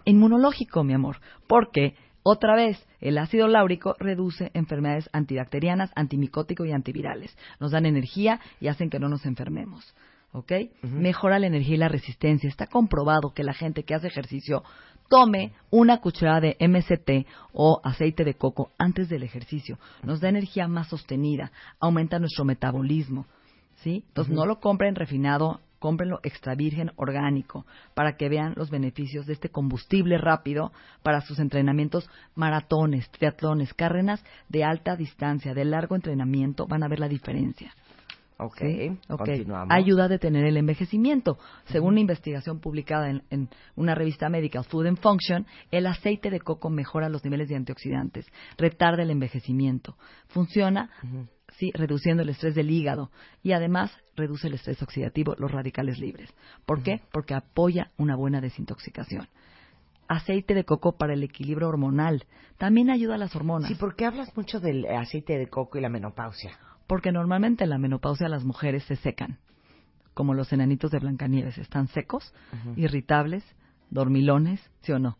inmunológico, 0.05 0.83
mi 0.83 0.93
amor, 0.93 1.17
porque 1.47 1.95
otra 2.23 2.55
vez, 2.55 2.85
el 2.99 3.17
ácido 3.17 3.47
láurico 3.47 3.95
reduce 3.99 4.51
enfermedades 4.53 5.09
antibacterianas, 5.13 5.91
antimicóticos 5.95 6.67
y 6.67 6.71
antivirales. 6.71 7.35
Nos 7.59 7.71
dan 7.71 7.85
energía 7.85 8.39
y 8.59 8.67
hacen 8.67 8.89
que 8.89 8.99
no 8.99 9.09
nos 9.09 9.25
enfermemos. 9.25 9.95
¿Ok? 10.31 10.51
Mejora 10.83 11.39
la 11.39 11.47
energía 11.47 11.75
y 11.75 11.79
la 11.79 11.87
resistencia. 11.87 12.47
Está 12.47 12.67
comprobado 12.67 13.33
que 13.33 13.43
la 13.43 13.53
gente 13.53 13.83
que 13.83 13.95
hace 13.95 14.07
ejercicio 14.07 14.63
tome 15.07 15.53
una 15.71 16.01
cucharada 16.01 16.41
de 16.41 16.57
MCT 16.59 17.27
o 17.51 17.81
aceite 17.83 18.23
de 18.23 18.35
coco 18.35 18.71
antes 18.77 19.09
del 19.09 19.23
ejercicio. 19.23 19.79
Nos 20.03 20.21
da 20.21 20.29
energía 20.29 20.67
más 20.67 20.87
sostenida, 20.89 21.51
aumenta 21.79 22.19
nuestro 22.19 22.45
metabolismo. 22.45 23.25
¿Sí? 23.77 24.03
Entonces 24.09 24.35
no 24.35 24.45
lo 24.45 24.59
compren 24.59 24.95
refinado 24.95 25.61
cómprenlo 25.79 26.19
extra 26.23 26.55
virgen 26.55 26.91
orgánico 26.95 27.65
para 27.93 28.17
que 28.17 28.29
vean 28.29 28.53
los 28.55 28.69
beneficios 28.69 29.25
de 29.25 29.33
este 29.33 29.49
combustible 29.49 30.17
rápido 30.17 30.71
para 31.03 31.21
sus 31.21 31.39
entrenamientos 31.39 32.09
maratones, 32.35 33.09
triatlones, 33.09 33.73
carreras 33.73 34.23
de 34.49 34.63
alta 34.63 34.95
distancia, 34.95 35.53
de 35.53 35.65
largo 35.65 35.95
entrenamiento, 35.95 36.67
van 36.67 36.83
a 36.83 36.87
ver 36.87 36.99
la 36.99 37.07
diferencia. 37.07 37.73
Ok, 38.41 38.61
continuamos. 39.07 39.67
Ayuda 39.69 40.05
a 40.05 40.07
detener 40.07 40.45
el 40.45 40.55
envejecimiento. 40.55 41.37
Según 41.65 41.89
una 41.89 41.99
investigación 41.99 42.61
publicada 42.61 43.09
en, 43.09 43.49
una 43.75 43.95
revista 43.95 44.29
médica, 44.29 44.63
Food 44.63 44.87
and 44.87 44.99
Function, 44.99 45.45
el 45.71 45.85
aceite 45.85 46.29
de 46.29 46.39
coco 46.39 46.69
mejora 46.69 47.09
los 47.09 47.23
niveles 47.25 47.49
de 47.49 47.57
antioxidantes, 47.57 48.25
retarda 48.57 49.03
el 49.03 49.11
envejecimiento. 49.11 49.97
Funciona 50.27 50.89
¿sí? 51.57 51.71
reduciendo 51.73 52.23
el 52.23 52.29
estrés 52.29 52.55
del 52.55 52.71
hígado 52.71 53.11
y 53.43 53.51
además 53.51 53.91
reduce 54.15 54.47
el 54.47 54.55
estrés 54.55 54.81
oxidativo, 54.81 55.35
los 55.37 55.51
radicales 55.51 55.99
libres. 55.99 56.33
¿Por 56.65 56.83
qué? 56.83 57.01
Porque 57.11 57.33
apoya 57.33 57.91
una 57.97 58.15
buena 58.15 58.41
desintoxicación. 58.41 59.27
Aceite 60.07 60.53
de 60.53 60.63
coco 60.63 60.97
para 60.97 61.13
el 61.13 61.23
equilibrio 61.23 61.67
hormonal. 61.67 62.25
También 62.57 62.89
ayuda 62.89 63.15
a 63.15 63.19
las 63.19 63.35
hormonas. 63.35 63.69
Sí, 63.69 63.75
¿por 63.75 63.95
qué 63.95 64.05
hablas 64.05 64.35
mucho 64.35 64.59
del 64.59 64.85
aceite 64.87 65.37
de 65.37 65.47
coco 65.47 65.77
y 65.77 65.81
la 65.81 65.89
menopausia? 65.89 66.57
Porque 66.87 67.11
normalmente 67.11 67.63
en 67.63 67.69
la 67.69 67.77
menopausia 67.77 68.27
las 68.27 68.43
mujeres 68.43 68.83
se 68.85 68.95
secan, 68.95 69.37
como 70.15 70.33
los 70.33 70.51
enanitos 70.51 70.89
de 70.89 70.99
Blancanieves. 70.99 71.59
Están 71.59 71.87
secos, 71.89 72.33
irritables, 72.75 73.43
dormilones, 73.91 74.59
¿sí 74.81 74.91
o 74.91 74.99
no? 74.99 75.17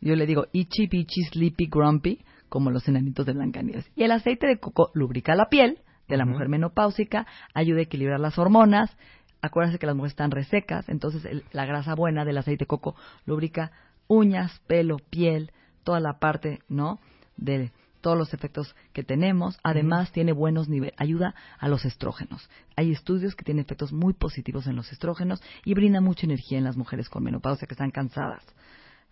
Yo 0.00 0.14
le 0.14 0.26
digo 0.26 0.46
itchy, 0.52 0.86
bitchy, 0.86 1.24
sleepy, 1.30 1.66
grumpy, 1.66 2.20
como 2.52 2.70
los 2.70 2.86
enanitos 2.86 3.24
de 3.24 3.32
Blancanieves. 3.32 3.90
Y 3.96 4.02
el 4.02 4.12
aceite 4.12 4.46
de 4.46 4.58
coco 4.58 4.90
lubrica 4.92 5.34
la 5.34 5.48
piel 5.48 5.78
de 6.06 6.18
la 6.18 6.26
mujer 6.26 6.50
menopáusica, 6.50 7.26
ayuda 7.54 7.78
a 7.78 7.84
equilibrar 7.84 8.20
las 8.20 8.38
hormonas. 8.38 8.94
Acuérdense 9.40 9.78
que 9.78 9.86
las 9.86 9.96
mujeres 9.96 10.12
están 10.12 10.30
resecas, 10.30 10.86
entonces 10.90 11.26
la 11.52 11.64
grasa 11.64 11.94
buena 11.94 12.26
del 12.26 12.36
aceite 12.36 12.64
de 12.64 12.66
coco 12.66 12.94
lubrica 13.24 13.72
uñas, 14.06 14.60
pelo, 14.66 14.98
piel, 14.98 15.50
toda 15.82 15.98
la 15.98 16.18
parte, 16.18 16.58
¿no? 16.68 17.00
De 17.38 17.72
todos 18.02 18.18
los 18.18 18.34
efectos 18.34 18.76
que 18.92 19.02
tenemos. 19.02 19.58
Además, 19.62 20.12
tiene 20.12 20.32
buenos 20.32 20.68
niveles, 20.68 20.94
ayuda 20.98 21.34
a 21.58 21.68
los 21.68 21.86
estrógenos. 21.86 22.50
Hay 22.76 22.92
estudios 22.92 23.34
que 23.34 23.44
tienen 23.44 23.64
efectos 23.64 23.94
muy 23.94 24.12
positivos 24.12 24.66
en 24.66 24.76
los 24.76 24.92
estrógenos 24.92 25.42
y 25.64 25.72
brinda 25.72 26.02
mucha 26.02 26.26
energía 26.26 26.58
en 26.58 26.64
las 26.64 26.76
mujeres 26.76 27.08
con 27.08 27.24
menopausia 27.24 27.66
que 27.66 27.72
están 27.72 27.92
cansadas. 27.92 28.44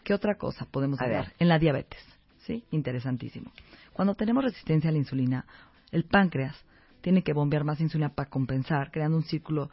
¿Qué 0.05 0.13
otra 0.13 0.35
cosa 0.35 0.67
podemos 0.71 1.01
hablar? 1.01 1.33
En 1.39 1.49
la 1.49 1.59
diabetes. 1.59 2.20
¿Sí? 2.51 2.65
Interesantísimo. 2.73 3.53
Cuando 3.93 4.17
tenemos 4.17 4.43
resistencia 4.43 4.91
a 4.91 4.93
la 4.93 4.99
insulina, 4.99 5.47
el 5.93 6.05
páncreas 6.05 6.57
tiene 7.01 7.23
que 7.23 7.33
bombear 7.33 7.63
más 7.63 7.81
insulina 7.81 8.13
para 8.13 8.29
compensar, 8.29 8.91
creando 8.91 9.17
un 9.17 9.23
círculo 9.23 9.71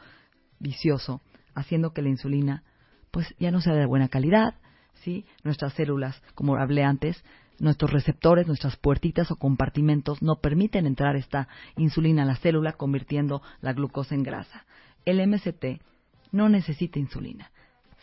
vicioso, 0.59 1.21
haciendo 1.55 1.91
que 1.91 2.03
la 2.03 2.09
insulina 2.09 2.63
pues 3.09 3.33
ya 3.39 3.49
no 3.49 3.61
sea 3.61 3.73
de 3.73 3.87
buena 3.87 4.09
calidad, 4.09 4.55
¿sí? 5.01 5.25
Nuestras 5.43 5.73
células, 5.73 6.21
como 6.35 6.55
hablé 6.55 6.83
antes, 6.83 7.23
nuestros 7.57 7.91
receptores, 7.91 8.45
nuestras 8.45 8.77
puertitas 8.77 9.31
o 9.31 9.37
compartimentos 9.37 10.21
no 10.21 10.35
permiten 10.35 10.85
entrar 10.85 11.15
esta 11.15 11.47
insulina 11.77 12.21
a 12.21 12.25
la 12.27 12.35
célula 12.35 12.73
convirtiendo 12.73 13.41
la 13.59 13.73
glucosa 13.73 14.13
en 14.13 14.21
grasa. 14.21 14.65
El 15.03 15.25
MCT 15.27 15.81
no 16.31 16.47
necesita 16.47 16.99
insulina, 16.99 17.49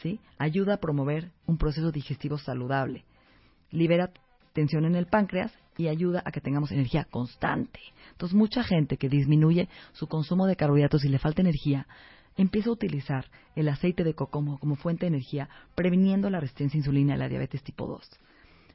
¿sí? 0.02 0.18
Ayuda 0.36 0.74
a 0.74 0.80
promover 0.80 1.30
un 1.46 1.58
proceso 1.58 1.92
digestivo 1.92 2.38
saludable. 2.38 3.04
Libera 3.70 4.10
tensión 4.54 4.86
en 4.86 4.94
el 4.94 5.06
páncreas 5.06 5.52
y 5.76 5.88
ayuda 5.88 6.22
a 6.24 6.30
que 6.30 6.40
tengamos 6.40 6.72
energía 6.72 7.04
constante. 7.04 7.80
Entonces, 8.12 8.34
mucha 8.34 8.62
gente 8.62 8.96
que 8.96 9.08
disminuye 9.08 9.68
su 9.92 10.06
consumo 10.06 10.46
de 10.46 10.56
carbohidratos 10.56 11.04
y 11.04 11.08
le 11.08 11.18
falta 11.18 11.42
energía, 11.42 11.86
empieza 12.36 12.70
a 12.70 12.72
utilizar 12.72 13.26
el 13.54 13.68
aceite 13.68 14.04
de 14.04 14.14
coco 14.14 14.58
como, 14.58 14.76
fuente 14.76 15.04
de 15.04 15.08
energía, 15.08 15.48
previniendo 15.74 16.30
la 16.30 16.40
resistencia 16.40 16.78
a 16.78 16.80
insulina 16.80 17.14
y 17.14 17.18
la 17.18 17.28
diabetes 17.28 17.62
tipo 17.62 17.86
2. 17.86 18.08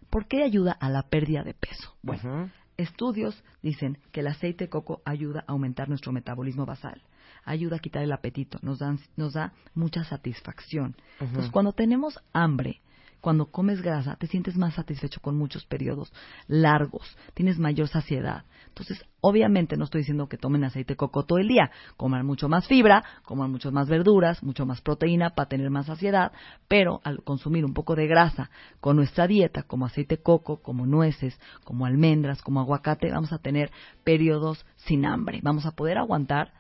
¿Por 0.09 0.27
qué 0.27 0.43
ayuda 0.43 0.71
a 0.71 0.89
la 0.89 1.03
pérdida 1.03 1.43
de 1.43 1.53
peso? 1.53 1.95
Bueno, 2.01 2.51
estudios 2.77 3.43
dicen 3.61 3.97
que 4.11 4.21
el 4.21 4.27
aceite 4.27 4.65
de 4.65 4.69
coco 4.69 5.01
ayuda 5.05 5.43
a 5.47 5.51
aumentar 5.51 5.87
nuestro 5.89 6.11
metabolismo 6.11 6.65
basal, 6.65 7.01
ayuda 7.45 7.77
a 7.77 7.79
quitar 7.79 8.03
el 8.03 8.11
apetito, 8.11 8.59
nos, 8.61 8.79
nos 9.15 9.33
da 9.33 9.53
mucha 9.73 10.03
satisfacción. 10.03 10.95
Entonces, 11.19 11.51
cuando 11.51 11.73
tenemos 11.73 12.19
hambre, 12.33 12.81
cuando 13.21 13.47
comes 13.51 13.82
grasa 13.82 14.15
te 14.15 14.27
sientes 14.27 14.58
más 14.58 14.75
satisfecho 14.75 15.19
con 15.21 15.38
muchos 15.38 15.65
periodos 15.65 16.12
largos, 16.47 17.17
tienes 17.34 17.60
mayor 17.60 17.88
saciedad. 17.88 18.45
Entonces, 18.67 19.03
obviamente 19.21 19.75
no 19.75 19.84
estoy 19.84 20.01
diciendo 20.01 20.27
que 20.27 20.38
tomen 20.38 20.63
aceite 20.63 20.93
de 20.93 20.97
coco 20.97 21.25
todo 21.25 21.39
el 21.39 21.47
día, 21.47 21.71
coman 21.97 22.25
mucho 22.25 22.47
más 22.47 22.67
fibra, 22.67 23.03
coman 23.23 23.51
mucho 23.51 23.71
más 23.71 23.89
verduras, 23.89 24.41
mucho 24.43 24.65
más 24.65 24.82
proteína 24.82 25.32
para 25.32 25.49
tener 25.49 25.69
más 25.69 25.88
saciedad, 25.88 26.32
pero 26.67 27.01
al 27.03 27.23
consumir 27.23 27.65
un 27.65 27.73
poco 27.73 27.95
de 27.95 28.08
grasa 28.08 28.49
con 28.79 28.95
nuestra 28.95 29.27
dieta, 29.27 29.63
como 29.63 29.86
aceite 29.86 30.17
de 30.17 30.23
coco, 30.23 30.62
como 30.62 30.86
nueces, 30.86 31.39
como 31.63 31.86
almendras, 31.86 32.41
como 32.41 32.62
aguacate, 32.62 33.12
vamos 33.12 33.34
a 33.34 33.39
tener 33.39 33.71
periodos 34.03 34.65
sin 34.77 35.05
hambre, 35.05 35.39
vamos 35.43 35.65
a 35.65 35.71
poder 35.71 35.97
aguantar 35.97 36.53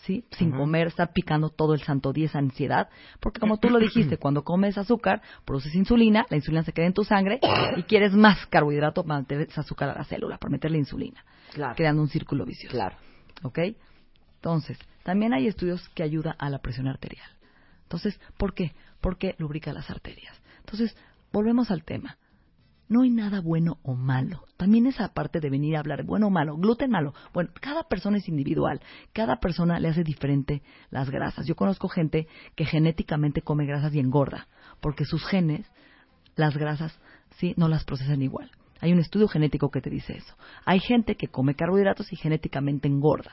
¿sí? 0.00 0.24
Sin 0.32 0.50
comer, 0.52 0.88
estar 0.88 1.12
picando 1.12 1.50
todo 1.50 1.74
el 1.74 1.82
santo 1.82 2.12
día 2.12 2.26
esa 2.26 2.38
ansiedad, 2.38 2.88
porque 3.20 3.40
como 3.40 3.58
tú 3.58 3.68
lo 3.68 3.78
dijiste, 3.78 4.16
cuando 4.18 4.44
comes 4.44 4.78
azúcar, 4.78 5.22
produces 5.44 5.74
insulina, 5.74 6.26
la 6.30 6.36
insulina 6.36 6.62
se 6.62 6.72
queda 6.72 6.86
en 6.86 6.94
tu 6.94 7.04
sangre 7.04 7.40
y 7.76 7.82
quieres 7.84 8.12
más 8.12 8.46
carbohidrato 8.46 9.04
para 9.04 9.20
meter 9.20 9.42
esa 9.42 9.60
azúcar 9.60 9.90
a 9.90 9.94
la 9.94 10.04
célula, 10.04 10.38
para 10.38 10.50
meterle 10.50 10.78
insulina, 10.78 11.24
creando 11.76 12.02
un 12.02 12.08
círculo 12.08 12.44
vicioso. 12.44 12.74
Claro. 12.74 12.96
¿Ok? 13.42 13.58
Entonces, 14.36 14.78
también 15.02 15.34
hay 15.34 15.46
estudios 15.46 15.88
que 15.90 16.02
ayudan 16.02 16.34
a 16.38 16.48
la 16.48 16.58
presión 16.58 16.88
arterial. 16.88 17.28
Entonces, 17.82 18.18
¿por 18.36 18.54
qué? 18.54 18.72
Porque 19.00 19.34
lubrica 19.38 19.72
las 19.72 19.90
arterias. 19.90 20.40
Entonces, 20.60 20.96
volvemos 21.32 21.70
al 21.70 21.84
tema 21.84 22.16
no 22.90 23.02
hay 23.02 23.10
nada 23.10 23.40
bueno 23.40 23.78
o 23.84 23.94
malo. 23.94 24.42
También 24.56 24.86
esa 24.86 25.14
parte 25.14 25.38
de 25.38 25.48
venir 25.48 25.76
a 25.76 25.78
hablar 25.78 26.04
bueno 26.04 26.26
o 26.26 26.30
malo, 26.30 26.56
gluten 26.56 26.90
malo. 26.90 27.14
Bueno, 27.32 27.50
cada 27.60 27.84
persona 27.84 28.18
es 28.18 28.28
individual. 28.28 28.80
Cada 29.12 29.36
persona 29.36 29.78
le 29.78 29.88
hace 29.88 30.02
diferente 30.02 30.62
las 30.90 31.08
grasas. 31.08 31.46
Yo 31.46 31.54
conozco 31.54 31.88
gente 31.88 32.26
que 32.56 32.64
genéticamente 32.66 33.42
come 33.42 33.64
grasas 33.64 33.94
y 33.94 34.00
engorda, 34.00 34.48
porque 34.80 35.04
sus 35.04 35.24
genes, 35.24 35.70
las 36.34 36.56
grasas, 36.56 36.98
sí, 37.36 37.54
no 37.56 37.68
las 37.68 37.84
procesan 37.84 38.22
igual. 38.22 38.50
Hay 38.80 38.92
un 38.92 38.98
estudio 38.98 39.28
genético 39.28 39.70
que 39.70 39.80
te 39.80 39.88
dice 39.88 40.16
eso. 40.16 40.34
Hay 40.64 40.80
gente 40.80 41.14
que 41.14 41.28
come 41.28 41.54
carbohidratos 41.54 42.12
y 42.12 42.16
genéticamente 42.16 42.88
engorda. 42.88 43.32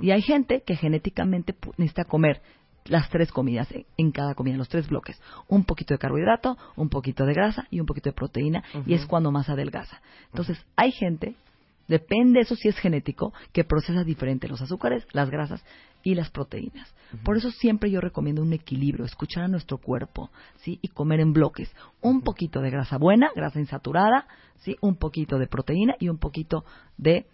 Y 0.00 0.12
hay 0.12 0.22
gente 0.22 0.62
que 0.64 0.76
genéticamente 0.76 1.56
necesita 1.76 2.04
comer 2.04 2.40
las 2.86 3.08
tres 3.10 3.30
comidas 3.30 3.68
en 3.96 4.10
cada 4.12 4.34
comida, 4.34 4.56
los 4.56 4.68
tres 4.68 4.88
bloques. 4.88 5.20
Un 5.48 5.64
poquito 5.64 5.94
de 5.94 5.98
carbohidrato, 5.98 6.56
un 6.76 6.88
poquito 6.88 7.24
de 7.26 7.34
grasa 7.34 7.66
y 7.70 7.80
un 7.80 7.86
poquito 7.86 8.10
de 8.10 8.14
proteína, 8.14 8.62
y 8.86 8.94
es 8.94 9.06
cuando 9.06 9.30
más 9.30 9.48
adelgaza. 9.48 10.00
Entonces, 10.26 10.58
hay 10.76 10.92
gente, 10.92 11.34
depende, 11.88 12.40
eso 12.40 12.56
si 12.56 12.68
es 12.68 12.78
genético, 12.78 13.32
que 13.52 13.64
procesa 13.64 14.04
diferente 14.04 14.48
los 14.48 14.62
azúcares, 14.62 15.06
las 15.12 15.30
grasas 15.30 15.64
y 16.02 16.14
las 16.14 16.30
proteínas. 16.30 16.92
Por 17.24 17.36
eso 17.36 17.50
siempre 17.50 17.90
yo 17.90 18.00
recomiendo 18.00 18.42
un 18.42 18.52
equilibrio, 18.52 19.04
escuchar 19.04 19.44
a 19.44 19.48
nuestro 19.48 19.78
cuerpo, 19.78 20.30
¿sí? 20.62 20.78
Y 20.80 20.88
comer 20.88 21.20
en 21.20 21.32
bloques. 21.32 21.70
Un 22.00 22.22
poquito 22.22 22.60
de 22.60 22.70
grasa 22.70 22.96
buena, 22.96 23.30
grasa 23.36 23.60
insaturada, 23.60 24.26
¿sí? 24.60 24.76
Un 24.80 24.96
poquito 24.96 25.38
de 25.38 25.46
proteína 25.46 25.94
y 26.00 26.08
un 26.08 26.18
poquito 26.18 26.64
de 26.96 27.26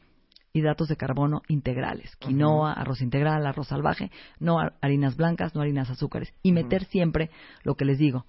hidratos 0.52 0.88
de 0.88 0.96
carbono 0.96 1.42
integrales, 1.48 2.16
quinoa, 2.16 2.72
arroz 2.72 3.00
integral, 3.00 3.46
arroz 3.46 3.68
salvaje, 3.68 4.10
no 4.38 4.58
harinas 4.80 5.16
blancas, 5.16 5.54
no 5.54 5.60
harinas 5.60 5.90
azúcares. 5.90 6.32
Y 6.42 6.52
meter 6.52 6.84
siempre, 6.86 7.30
lo 7.62 7.74
que 7.74 7.84
les 7.84 7.98
digo, 7.98 8.24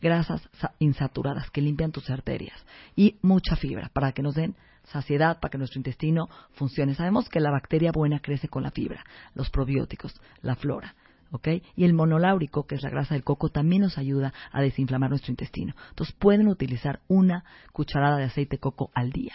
grasas 0.00 0.48
insaturadas 0.78 1.50
que 1.50 1.60
limpian 1.60 1.92
tus 1.92 2.10
arterias 2.10 2.64
y 2.94 3.16
mucha 3.22 3.56
fibra 3.56 3.90
para 3.92 4.12
que 4.12 4.22
nos 4.22 4.34
den 4.34 4.54
saciedad, 4.84 5.40
para 5.40 5.50
que 5.50 5.58
nuestro 5.58 5.78
intestino 5.78 6.28
funcione. 6.52 6.94
Sabemos 6.94 7.28
que 7.28 7.40
la 7.40 7.50
bacteria 7.50 7.90
buena 7.92 8.20
crece 8.20 8.48
con 8.48 8.62
la 8.62 8.70
fibra, 8.70 9.04
los 9.34 9.50
probióticos, 9.50 10.14
la 10.42 10.54
flora. 10.56 10.94
¿ok? 11.32 11.48
Y 11.74 11.84
el 11.84 11.92
monoláurico, 11.92 12.66
que 12.66 12.76
es 12.76 12.82
la 12.82 12.90
grasa 12.90 13.14
del 13.14 13.24
coco, 13.24 13.48
también 13.48 13.82
nos 13.82 13.98
ayuda 13.98 14.32
a 14.52 14.62
desinflamar 14.62 15.10
nuestro 15.10 15.32
intestino. 15.32 15.74
Entonces 15.90 16.14
pueden 16.16 16.46
utilizar 16.46 17.00
una 17.08 17.44
cucharada 17.72 18.16
de 18.16 18.24
aceite 18.24 18.56
de 18.56 18.60
coco 18.60 18.90
al 18.94 19.10
día 19.10 19.34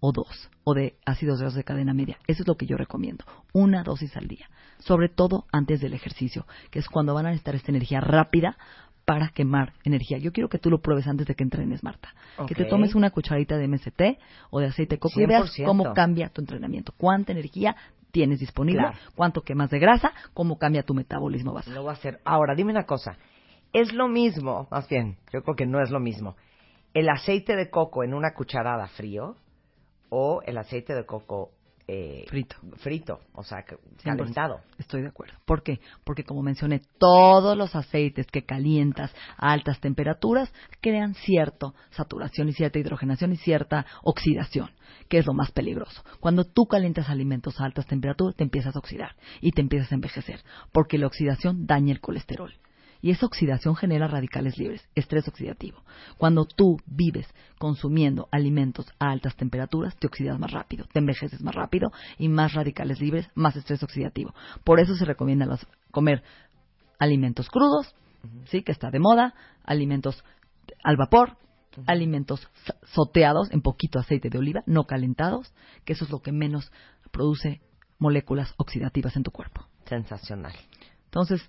o 0.00 0.12
dos, 0.12 0.50
o 0.64 0.74
de 0.74 0.96
ácidos 1.04 1.40
grasos 1.40 1.56
de 1.56 1.64
cadena 1.64 1.94
media. 1.94 2.18
Eso 2.26 2.42
es 2.42 2.48
lo 2.48 2.56
que 2.56 2.66
yo 2.66 2.76
recomiendo, 2.76 3.24
una 3.52 3.82
dosis 3.82 4.16
al 4.16 4.28
día, 4.28 4.48
sobre 4.78 5.08
todo 5.08 5.46
antes 5.52 5.80
del 5.80 5.94
ejercicio, 5.94 6.46
que 6.70 6.78
es 6.78 6.88
cuando 6.88 7.14
van 7.14 7.26
a 7.26 7.30
necesitar 7.30 7.54
esta 7.54 7.70
energía 7.70 8.00
rápida 8.00 8.56
para 9.04 9.28
quemar 9.28 9.72
energía. 9.84 10.18
Yo 10.18 10.32
quiero 10.32 10.48
que 10.48 10.58
tú 10.58 10.68
lo 10.68 10.80
pruebes 10.80 11.06
antes 11.06 11.26
de 11.28 11.34
que 11.34 11.44
entrenes, 11.44 11.82
Marta. 11.84 12.12
Que 12.48 12.54
te 12.54 12.64
tomes 12.64 12.94
una 12.94 13.10
cucharadita 13.10 13.56
de 13.56 13.68
MST 13.68 14.02
o 14.50 14.60
de 14.60 14.66
aceite 14.66 14.96
de 14.96 14.98
coco 14.98 15.20
y 15.20 15.26
veas 15.26 15.54
cómo 15.64 15.94
cambia 15.94 16.28
tu 16.28 16.40
entrenamiento, 16.40 16.92
cuánta 16.98 17.32
energía 17.32 17.76
tienes 18.10 18.40
disponible, 18.40 18.90
cuánto 19.14 19.42
quemas 19.42 19.70
de 19.70 19.78
grasa, 19.78 20.12
cómo 20.34 20.58
cambia 20.58 20.82
tu 20.82 20.92
metabolismo 20.92 21.52
basal. 21.52 21.74
Lo 21.74 21.82
voy 21.82 21.90
a 21.90 21.92
hacer. 21.92 22.20
Ahora, 22.24 22.54
dime 22.54 22.72
una 22.72 22.84
cosa. 22.84 23.16
Es 23.72 23.92
lo 23.92 24.08
mismo, 24.08 24.66
más 24.70 24.88
bien, 24.88 25.18
yo 25.32 25.42
creo 25.42 25.54
que 25.54 25.66
no 25.66 25.80
es 25.82 25.90
lo 25.90 26.00
mismo. 26.00 26.34
El 26.94 27.08
aceite 27.08 27.56
de 27.56 27.70
coco 27.70 28.02
en 28.04 28.14
una 28.14 28.32
cucharada 28.32 28.88
frío 28.88 29.36
o 30.08 30.42
el 30.44 30.58
aceite 30.58 30.94
de 30.94 31.04
coco 31.04 31.52
eh, 31.88 32.24
frito. 32.28 32.56
Frito, 32.78 33.20
o 33.32 33.44
sea, 33.44 33.64
calentado. 34.02 34.60
Estoy 34.76 35.02
de 35.02 35.08
acuerdo. 35.08 35.34
¿Por 35.44 35.62
qué? 35.62 35.78
Porque 36.02 36.24
como 36.24 36.42
mencioné, 36.42 36.82
todos 36.98 37.56
los 37.56 37.76
aceites 37.76 38.26
que 38.26 38.44
calientas 38.44 39.14
a 39.36 39.52
altas 39.52 39.78
temperaturas 39.78 40.52
crean 40.80 41.14
cierta 41.14 41.72
saturación 41.90 42.48
y 42.48 42.54
cierta 42.54 42.80
hidrogenación 42.80 43.32
y 43.32 43.36
cierta 43.36 43.86
oxidación, 44.02 44.70
que 45.08 45.18
es 45.18 45.26
lo 45.26 45.32
más 45.32 45.52
peligroso. 45.52 46.02
Cuando 46.18 46.44
tú 46.44 46.66
calientas 46.66 47.08
alimentos 47.08 47.60
a 47.60 47.64
altas 47.64 47.86
temperaturas, 47.86 48.34
te 48.34 48.42
empiezas 48.42 48.74
a 48.74 48.80
oxidar 48.80 49.14
y 49.40 49.52
te 49.52 49.60
empiezas 49.60 49.92
a 49.92 49.94
envejecer, 49.94 50.40
porque 50.72 50.98
la 50.98 51.06
oxidación 51.06 51.66
daña 51.66 51.92
el 51.92 52.00
colesterol 52.00 52.52
y 53.06 53.10
esa 53.12 53.26
oxidación 53.26 53.76
genera 53.76 54.08
radicales 54.08 54.58
libres, 54.58 54.84
estrés 54.96 55.28
oxidativo. 55.28 55.78
Cuando 56.18 56.44
tú 56.44 56.78
vives 56.86 57.32
consumiendo 57.56 58.26
alimentos 58.32 58.84
a 58.98 59.12
altas 59.12 59.36
temperaturas, 59.36 59.94
te 59.96 60.08
oxidas 60.08 60.40
más 60.40 60.50
rápido, 60.50 60.86
te 60.92 60.98
envejeces 60.98 61.40
más 61.40 61.54
rápido 61.54 61.92
y 62.18 62.28
más 62.28 62.54
radicales 62.54 63.00
libres, 63.00 63.30
más 63.36 63.54
estrés 63.54 63.84
oxidativo. 63.84 64.34
Por 64.64 64.80
eso 64.80 64.96
se 64.96 65.04
recomienda 65.04 65.46
comer 65.92 66.24
alimentos 66.98 67.48
crudos, 67.48 67.94
sí, 68.46 68.62
que 68.62 68.72
está 68.72 68.90
de 68.90 68.98
moda, 68.98 69.34
alimentos 69.62 70.24
al 70.82 70.96
vapor, 70.96 71.36
alimentos 71.86 72.50
soteados 72.86 73.52
en 73.52 73.62
poquito 73.62 74.00
aceite 74.00 74.30
de 74.30 74.38
oliva, 74.38 74.64
no 74.66 74.82
calentados, 74.82 75.54
que 75.84 75.92
eso 75.92 76.06
es 76.06 76.10
lo 76.10 76.22
que 76.22 76.32
menos 76.32 76.72
produce 77.12 77.60
moléculas 78.00 78.52
oxidativas 78.56 79.14
en 79.14 79.22
tu 79.22 79.30
cuerpo. 79.30 79.64
Sensacional. 79.84 80.54
Entonces, 81.04 81.46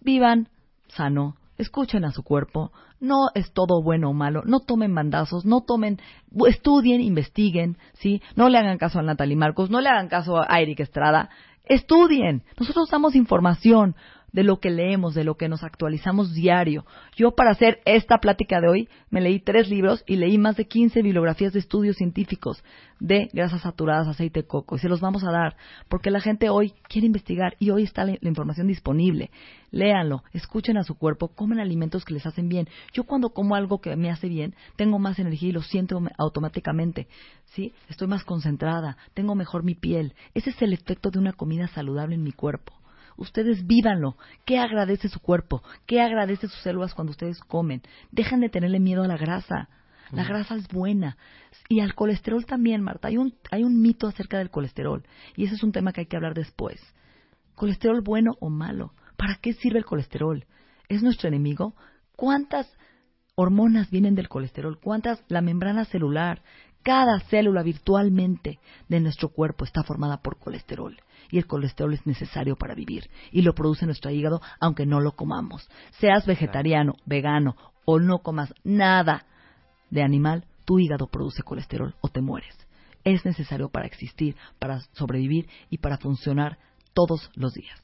vivan 0.00 0.48
sano, 0.94 1.36
escuchen 1.58 2.04
a 2.04 2.12
su 2.12 2.22
cuerpo, 2.22 2.72
no 3.00 3.28
es 3.34 3.52
todo 3.52 3.82
bueno 3.82 4.10
o 4.10 4.12
malo, 4.12 4.42
no 4.44 4.60
tomen 4.60 4.94
bandazos, 4.94 5.44
no 5.44 5.62
tomen, 5.62 6.00
estudien, 6.46 7.00
investiguen, 7.00 7.76
¿sí? 7.94 8.22
No 8.36 8.48
le 8.48 8.58
hagan 8.58 8.78
caso 8.78 8.98
a 8.98 9.02
Natalie 9.02 9.36
Marcos, 9.36 9.70
no 9.70 9.80
le 9.80 9.88
hagan 9.88 10.08
caso 10.08 10.38
a 10.38 10.60
Eric 10.60 10.80
Estrada, 10.80 11.30
estudien. 11.64 12.44
Nosotros 12.58 12.88
damos 12.90 13.14
información, 13.14 13.96
de 14.32 14.42
lo 14.42 14.60
que 14.60 14.70
leemos, 14.70 15.14
de 15.14 15.24
lo 15.24 15.36
que 15.36 15.48
nos 15.48 15.62
actualizamos 15.62 16.32
diario. 16.32 16.84
Yo 17.16 17.32
para 17.32 17.50
hacer 17.50 17.80
esta 17.84 18.18
plática 18.18 18.60
de 18.60 18.68
hoy 18.68 18.88
me 19.10 19.20
leí 19.20 19.40
tres 19.40 19.68
libros 19.68 20.02
y 20.06 20.16
leí 20.16 20.38
más 20.38 20.56
de 20.56 20.66
15 20.66 21.02
bibliografías 21.02 21.52
de 21.52 21.58
estudios 21.58 21.96
científicos 21.96 22.64
de 22.98 23.28
grasas 23.32 23.62
saturadas, 23.62 24.08
aceite 24.08 24.40
de 24.40 24.46
coco 24.46 24.76
y 24.76 24.78
se 24.78 24.88
los 24.88 25.00
vamos 25.00 25.24
a 25.24 25.30
dar 25.30 25.56
porque 25.88 26.10
la 26.10 26.20
gente 26.20 26.48
hoy 26.48 26.72
quiere 26.88 27.06
investigar 27.06 27.56
y 27.58 27.70
hoy 27.70 27.82
está 27.82 28.04
la, 28.04 28.16
información 28.22 28.68
disponible. 28.68 29.30
Léanlo, 29.70 30.22
escuchen 30.32 30.76
a 30.76 30.84
su 30.84 30.96
cuerpo, 30.96 31.28
comen 31.28 31.58
alimentos 31.58 32.04
que 32.04 32.14
les 32.14 32.26
hacen 32.26 32.48
bien. 32.48 32.68
Yo 32.92 33.04
cuando 33.04 33.30
como 33.30 33.54
algo 33.54 33.80
que 33.80 33.96
me 33.96 34.10
hace 34.10 34.28
bien, 34.28 34.54
tengo 34.76 34.98
más 34.98 35.18
energía 35.18 35.50
y 35.50 35.52
lo 35.52 35.62
siento 35.62 36.00
automáticamente. 36.18 37.08
¿Sí? 37.46 37.72
Estoy 37.88 38.08
más 38.08 38.24
concentrada, 38.24 38.96
tengo 39.14 39.34
mejor 39.34 39.62
mi 39.62 39.74
piel. 39.74 40.14
Ese 40.34 40.50
es 40.50 40.62
el 40.62 40.72
efecto 40.72 41.10
de 41.10 41.18
una 41.18 41.32
comida 41.32 41.68
saludable 41.68 42.14
en 42.14 42.22
mi 42.22 42.32
cuerpo. 42.32 42.81
Ustedes 43.16 43.66
vívanlo. 43.66 44.16
¿Qué 44.44 44.58
agradece 44.58 45.08
su 45.08 45.20
cuerpo? 45.20 45.62
¿Qué 45.86 46.00
agradece 46.00 46.48
sus 46.48 46.60
células 46.62 46.94
cuando 46.94 47.10
ustedes 47.10 47.38
comen? 47.40 47.82
Dejan 48.10 48.40
de 48.40 48.48
tenerle 48.48 48.80
miedo 48.80 49.02
a 49.02 49.08
la 49.08 49.16
grasa. 49.16 49.68
La 50.10 50.24
grasa 50.24 50.56
es 50.56 50.68
buena. 50.68 51.16
Y 51.68 51.80
al 51.80 51.94
colesterol 51.94 52.44
también, 52.44 52.82
Marta. 52.82 53.08
Hay 53.08 53.16
un, 53.16 53.34
hay 53.50 53.64
un 53.64 53.80
mito 53.80 54.06
acerca 54.06 54.38
del 54.38 54.50
colesterol. 54.50 55.04
Y 55.36 55.44
ese 55.44 55.54
es 55.54 55.62
un 55.62 55.72
tema 55.72 55.92
que 55.92 56.02
hay 56.02 56.06
que 56.06 56.16
hablar 56.16 56.34
después. 56.34 56.80
¿Colesterol 57.54 58.02
bueno 58.02 58.32
o 58.40 58.50
malo? 58.50 58.92
¿Para 59.16 59.36
qué 59.36 59.54
sirve 59.54 59.78
el 59.78 59.84
colesterol? 59.84 60.44
¿Es 60.88 61.02
nuestro 61.02 61.28
enemigo? 61.28 61.74
¿Cuántas 62.14 62.70
hormonas 63.36 63.90
vienen 63.90 64.14
del 64.14 64.28
colesterol? 64.28 64.78
¿Cuántas? 64.80 65.24
La 65.28 65.40
membrana 65.40 65.86
celular. 65.86 66.42
Cada 66.82 67.20
célula 67.30 67.62
virtualmente 67.62 68.58
de 68.88 69.00
nuestro 69.00 69.30
cuerpo 69.30 69.64
está 69.64 69.82
formada 69.82 70.18
por 70.18 70.38
colesterol 70.38 70.96
y 71.32 71.38
el 71.38 71.46
colesterol 71.46 71.92
es 71.94 72.06
necesario 72.06 72.54
para 72.54 72.76
vivir 72.76 73.10
y 73.32 73.42
lo 73.42 73.54
produce 73.54 73.86
nuestro 73.86 74.12
hígado 74.12 74.40
aunque 74.60 74.86
no 74.86 75.00
lo 75.00 75.12
comamos. 75.12 75.68
Seas 75.98 76.26
vegetariano, 76.26 76.92
vegano 77.06 77.56
o 77.84 77.98
no 77.98 78.18
comas 78.18 78.54
nada 78.62 79.24
de 79.90 80.02
animal, 80.02 80.44
tu 80.64 80.78
hígado 80.78 81.08
produce 81.08 81.42
colesterol 81.42 81.94
o 82.00 82.08
te 82.08 82.20
mueres. 82.20 82.56
Es 83.02 83.24
necesario 83.24 83.68
para 83.68 83.86
existir, 83.86 84.36
para 84.60 84.80
sobrevivir 84.92 85.48
y 85.70 85.78
para 85.78 85.98
funcionar 85.98 86.58
todos 86.94 87.30
los 87.34 87.54
días. 87.54 87.82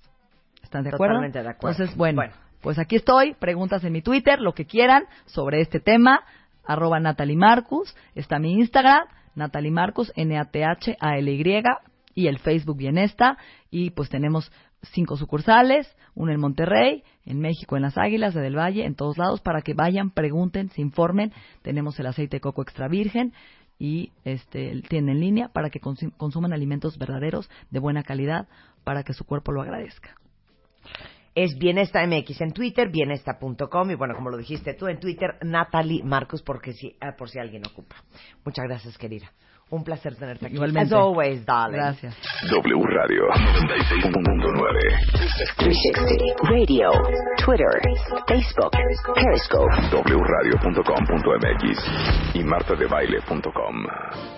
¿Están 0.63 0.85
de 0.85 0.91
acuerdo? 0.91 1.15
Totalmente 1.15 1.43
de 1.43 1.49
acuerdo. 1.49 1.77
Entonces, 1.77 1.97
bueno, 1.97 2.23
pues 2.61 2.79
aquí 2.79 2.97
estoy. 2.97 3.35
Preguntas 3.35 3.83
en 3.83 3.93
mi 3.93 4.03
Twitter, 4.03 4.41
lo 4.41 4.53
que 4.53 4.67
quieran 4.67 5.05
sobre 5.25 5.61
este 5.61 5.81
tema. 5.81 6.21
Arroba 6.65 7.01
Natalie 7.01 7.37
Marcus. 7.37 7.97
Está 8.15 8.39
mi 8.39 8.53
Instagram, 8.53 9.09
Natalie 9.35 9.71
Marcus, 9.71 10.13
N-A-T-H-A-L-Y. 10.15 11.63
Y 12.19 12.27
el 12.27 12.41
Facebook 12.41 12.77
Bienesta. 12.77 13.39
Y 13.71 13.91
pues 13.91 14.09
tenemos 14.09 14.51
cinco 14.83 15.17
sucursales, 15.17 15.87
uno 16.17 16.33
en 16.33 16.41
Monterrey, 16.41 17.05
en 17.25 17.39
México 17.39 17.77
en 17.77 17.83
Las 17.83 17.97
Águilas 17.97 18.35
de 18.35 18.41
Del 18.41 18.59
Valle, 18.59 18.85
en 18.87 18.97
todos 18.97 19.19
lados, 19.19 19.41
para 19.41 19.63
que 19.63 19.73
vayan, 19.73 20.11
pregunten, 20.11 20.69
se 20.71 20.81
informen. 20.81 21.33
Tenemos 21.63 21.97
el 22.01 22.07
aceite 22.09 22.39
de 22.39 22.41
coco 22.41 22.63
extra 22.63 22.89
virgen 22.89 23.33
y 23.79 24.11
este 24.25 24.83
tienen 24.89 25.11
en 25.15 25.21
línea 25.21 25.49
para 25.51 25.71
que 25.71 25.81
consum- 25.81 26.13
consuman 26.17 26.53
alimentos 26.53 26.99
verdaderos, 26.99 27.49
de 27.71 27.79
buena 27.79 28.03
calidad, 28.03 28.49
para 28.83 29.05
que 29.05 29.13
su 29.13 29.25
cuerpo 29.25 29.53
lo 29.53 29.63
agradezca. 29.63 30.17
Es 31.37 31.57
Bienesta 31.57 32.05
MX 32.05 32.41
en 32.41 32.53
Twitter, 32.53 32.91
bienesta.com 32.91 33.91
y 33.93 33.95
bueno, 33.95 34.15
como 34.17 34.31
lo 34.31 34.39
dijiste 34.39 34.75
tú 34.75 34.89
en 34.89 34.99
Twitter, 34.99 35.39
Natalie 35.43 36.03
Marcus, 36.03 36.43
porque 36.43 36.73
si, 36.73 36.97
ah, 37.01 37.15
por 37.17 37.29
si 37.31 37.39
alguien 37.39 37.63
ocupa. 37.65 37.95
Muchas 38.45 38.65
gracias, 38.65 38.99
querida. 38.99 39.31
Un 39.71 39.85
placer 39.85 40.17
tenerte 40.17 40.47
aquí. 40.47 40.55
Igualmente. 40.55 40.95
As 40.95 41.01
always, 41.01 41.45
darling. 41.45 41.77
Gracias. 41.77 42.17
W 42.51 42.83
Radio 42.87 43.29
96.9. 43.29 44.99
360 45.57 46.49
Radio, 46.51 46.91
Twitter, 47.45 47.83
Facebook, 48.27 48.73
Periscope. 49.15 49.71
wradio.com.mx 49.93 51.85
y 52.35 52.45
martadebaile.com. 52.45 54.38